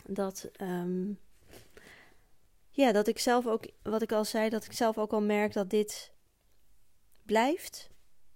Dat, 0.05 0.49
um, 0.61 1.19
ja, 2.69 2.91
dat 2.91 3.07
ik 3.07 3.19
zelf 3.19 3.47
ook, 3.47 3.65
wat 3.81 4.01
ik 4.01 4.11
al 4.11 4.25
zei, 4.25 4.49
dat 4.49 4.65
ik 4.65 4.71
zelf 4.71 4.97
ook 4.97 5.11
al 5.11 5.21
merk 5.21 5.53
dat 5.53 5.69
dit 5.69 6.11
blijft 7.25 7.90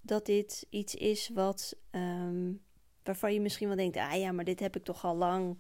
dat 0.06 0.26
dit 0.26 0.66
iets 0.70 0.96
is 0.96 1.30
wat, 1.34 1.76
um, 1.92 2.62
waarvan 3.04 3.34
je 3.34 3.42
misschien 3.42 3.68
wel 3.68 3.78
denkt: 3.78 3.98
ah 3.98 4.16
ja, 4.16 4.32
maar 4.32 4.46
dit 4.46 4.60
heb 4.60 4.76
ik 4.76 4.84
toch 4.84 5.06
al 5.06 5.16
lang 5.16 5.58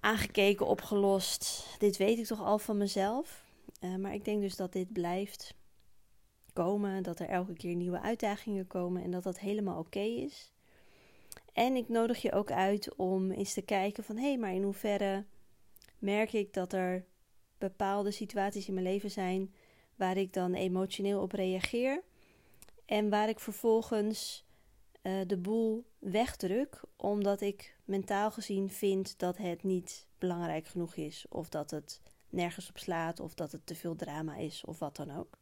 aangekeken, 0.00 0.66
opgelost. 0.66 1.66
Dit 1.78 1.96
weet 1.96 2.18
ik 2.18 2.26
toch 2.26 2.42
al 2.42 2.58
van 2.58 2.76
mezelf. 2.76 3.44
Uh, 3.80 3.96
maar 3.96 4.14
ik 4.14 4.24
denk 4.24 4.40
dus 4.40 4.56
dat 4.56 4.72
dit 4.72 4.92
blijft 4.92 5.54
komen, 6.52 7.02
dat 7.02 7.20
er 7.20 7.28
elke 7.28 7.52
keer 7.52 7.74
nieuwe 7.74 8.00
uitdagingen 8.00 8.66
komen 8.66 9.02
en 9.02 9.10
dat 9.10 9.22
dat 9.22 9.38
helemaal 9.38 9.78
oké 9.78 10.00
is. 10.00 10.52
En 11.52 11.76
ik 11.76 11.88
nodig 11.88 12.22
je 12.22 12.32
ook 12.32 12.50
uit 12.50 12.94
om 12.94 13.30
eens 13.30 13.52
te 13.52 13.62
kijken 13.62 14.04
van 14.04 14.16
hé, 14.16 14.26
hey, 14.28 14.38
maar 14.38 14.52
in 14.52 14.62
hoeverre 14.62 15.24
merk 15.98 16.32
ik 16.32 16.52
dat 16.52 16.72
er 16.72 17.04
bepaalde 17.58 18.10
situaties 18.10 18.68
in 18.68 18.74
mijn 18.74 18.86
leven 18.86 19.10
zijn 19.10 19.54
waar 19.94 20.16
ik 20.16 20.32
dan 20.32 20.54
emotioneel 20.54 21.20
op 21.20 21.32
reageer. 21.32 22.02
En 22.86 23.10
waar 23.10 23.28
ik 23.28 23.40
vervolgens 23.40 24.44
uh, 25.02 25.20
de 25.26 25.36
boel 25.36 25.84
wegdruk, 25.98 26.80
omdat 26.96 27.40
ik 27.40 27.76
mentaal 27.84 28.30
gezien 28.30 28.70
vind 28.70 29.18
dat 29.18 29.36
het 29.36 29.62
niet 29.62 30.06
belangrijk 30.18 30.66
genoeg 30.66 30.94
is, 30.94 31.26
of 31.28 31.48
dat 31.48 31.70
het 31.70 32.00
nergens 32.28 32.68
op 32.68 32.78
slaat, 32.78 33.20
of 33.20 33.34
dat 33.34 33.52
het 33.52 33.66
te 33.66 33.74
veel 33.74 33.96
drama 33.96 34.36
is, 34.36 34.64
of 34.64 34.78
wat 34.78 34.96
dan 34.96 35.16
ook. 35.18 35.38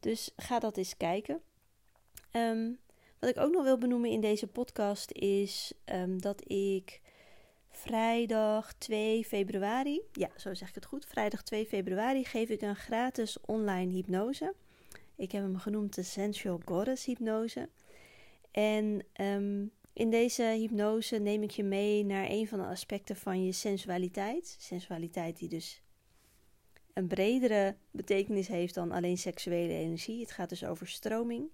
Dus 0.00 0.30
ga 0.36 0.58
dat 0.58 0.76
eens 0.76 0.96
kijken. 0.96 1.40
Um, 2.32 2.78
wat 3.18 3.30
ik 3.30 3.38
ook 3.38 3.52
nog 3.52 3.62
wil 3.62 3.78
benoemen 3.78 4.10
in 4.10 4.20
deze 4.20 4.46
podcast 4.46 5.10
is 5.10 5.72
um, 5.84 6.20
dat 6.20 6.50
ik 6.50 7.00
vrijdag 7.68 8.72
2 8.72 9.24
februari, 9.24 10.00
ja, 10.12 10.28
zo 10.36 10.54
zeg 10.54 10.68
ik 10.68 10.74
het 10.74 10.84
goed, 10.84 11.06
vrijdag 11.06 11.42
2 11.42 11.66
februari 11.66 12.24
geef 12.24 12.48
ik 12.48 12.62
een 12.62 12.76
gratis 12.76 13.40
online 13.40 13.92
hypnose. 13.92 14.54
Ik 15.22 15.32
heb 15.32 15.42
hem 15.42 15.58
genoemd 15.58 15.94
de 15.94 16.02
Sensual 16.02 16.60
Goddess 16.64 17.04
hypnose. 17.04 17.68
En 18.50 19.04
um, 19.20 19.70
in 19.92 20.10
deze 20.10 20.42
hypnose 20.42 21.18
neem 21.18 21.42
ik 21.42 21.50
je 21.50 21.64
mee 21.64 22.04
naar 22.04 22.26
een 22.28 22.48
van 22.48 22.58
de 22.58 22.64
aspecten 22.64 23.16
van 23.16 23.44
je 23.44 23.52
sensualiteit. 23.52 24.56
Sensualiteit 24.58 25.38
die 25.38 25.48
dus 25.48 25.82
een 26.92 27.06
bredere 27.06 27.76
betekenis 27.90 28.48
heeft 28.48 28.74
dan 28.74 28.92
alleen 28.92 29.18
seksuele 29.18 29.72
energie. 29.72 30.20
Het 30.20 30.32
gaat 30.32 30.48
dus 30.48 30.64
over 30.64 30.88
stroming. 30.88 31.50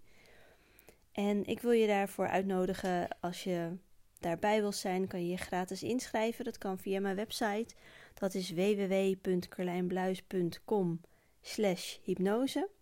En 1.13 1.45
ik 1.45 1.61
wil 1.61 1.73
je 1.73 1.87
daarvoor 1.87 2.29
uitnodigen 2.29 3.09
als 3.21 3.45
je 3.45 3.77
daarbij 4.19 4.61
wil 4.61 4.73
zijn, 4.73 5.07
kan 5.07 5.23
je 5.23 5.29
je 5.29 5.37
gratis 5.37 5.83
inschrijven. 5.83 6.45
Dat 6.45 6.59
kan 6.59 6.79
via 6.79 7.01
mijn 7.01 7.17
website. 7.17 7.75
Dat 8.15 8.35
is 8.35 8.51
www.carlijnbluis.com 8.51 11.01
slash 11.41 11.97
hypnose. 12.03 12.77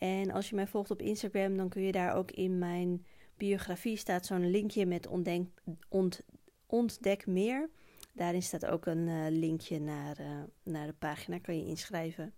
En 0.00 0.30
als 0.30 0.48
je 0.48 0.54
mij 0.54 0.66
volgt 0.66 0.90
op 0.90 1.02
Instagram, 1.02 1.56
dan 1.56 1.68
kun 1.68 1.82
je 1.82 1.92
daar 1.92 2.14
ook 2.14 2.30
in 2.30 2.58
mijn 2.58 3.06
biografie 3.36 3.96
staat 3.96 4.26
zo'n 4.26 4.50
linkje 4.50 4.86
met 4.86 5.06
ontdek, 5.06 5.42
ont, 5.88 6.20
ontdek 6.66 7.26
meer. 7.26 7.70
Daarin 8.14 8.42
staat 8.42 8.66
ook 8.66 8.86
een 8.86 9.06
uh, 9.06 9.26
linkje 9.28 9.80
naar, 9.80 10.20
uh, 10.20 10.42
naar 10.62 10.86
de 10.86 10.92
pagina, 10.92 11.38
kan 11.38 11.58
je 11.58 11.66
inschrijven. 11.66 12.34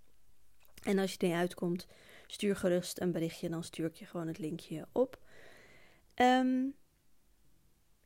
En 0.82 0.98
als 0.98 1.12
je 1.12 1.18
er 1.18 1.26
niet 1.26 1.36
uitkomt, 1.36 1.86
stuur 2.26 2.56
gerust 2.56 3.00
een 3.00 3.12
berichtje, 3.12 3.48
dan 3.48 3.64
stuur 3.64 3.86
ik 3.86 3.94
je 3.94 4.06
gewoon 4.06 4.26
het 4.26 4.38
linkje 4.38 4.86
op. 4.92 5.20
Ehm, 6.14 6.64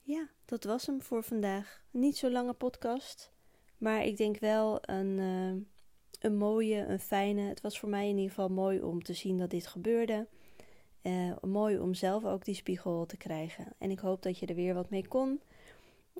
ja, 0.02 0.28
dat 0.44 0.64
was 0.64 0.86
hem 0.86 1.02
voor 1.02 1.22
vandaag. 1.22 1.84
Niet 1.90 2.16
zo'n 2.16 2.32
lange 2.32 2.52
podcast, 2.54 3.32
maar 3.78 4.04
ik 4.04 4.16
denk 4.16 4.38
wel 4.38 4.78
een, 4.80 5.18
uh, 5.18 5.62
een 6.20 6.36
mooie, 6.36 6.86
een 6.86 7.00
fijne. 7.00 7.42
Het 7.42 7.60
was 7.60 7.78
voor 7.78 7.88
mij 7.88 8.08
in 8.08 8.16
ieder 8.16 8.28
geval 8.28 8.48
mooi 8.48 8.82
om 8.82 9.02
te 9.02 9.12
zien 9.12 9.38
dat 9.38 9.50
dit 9.50 9.66
gebeurde. 9.66 10.26
Uh, 11.02 11.32
mooi 11.42 11.78
om 11.78 11.94
zelf 11.94 12.24
ook 12.24 12.44
die 12.44 12.54
spiegel 12.54 13.06
te 13.06 13.16
krijgen. 13.16 13.66
En 13.78 13.90
ik 13.90 13.98
hoop 13.98 14.22
dat 14.22 14.38
je 14.38 14.46
er 14.46 14.54
weer 14.54 14.74
wat 14.74 14.90
mee 14.90 15.08
kon. 15.08 15.40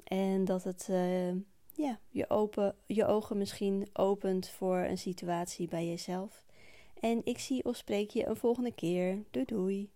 En 0.05 0.45
dat 0.45 0.65
het 0.65 0.89
uh, 0.91 1.33
ja, 1.73 1.99
je, 2.09 2.31
open, 2.31 2.75
je 2.87 3.07
ogen 3.07 3.39
misschien 3.39 3.89
opent 3.93 4.49
voor 4.49 4.79
een 4.79 4.99
situatie 4.99 5.69
bij 5.69 5.87
jezelf. 5.87 6.45
En 7.01 7.21
ik 7.25 7.39
zie 7.39 7.65
of 7.65 7.77
spreek 7.77 8.11
je 8.11 8.27
een 8.27 8.37
volgende 8.37 8.73
keer. 8.73 9.23
Doei 9.31 9.45
doei. 9.45 9.91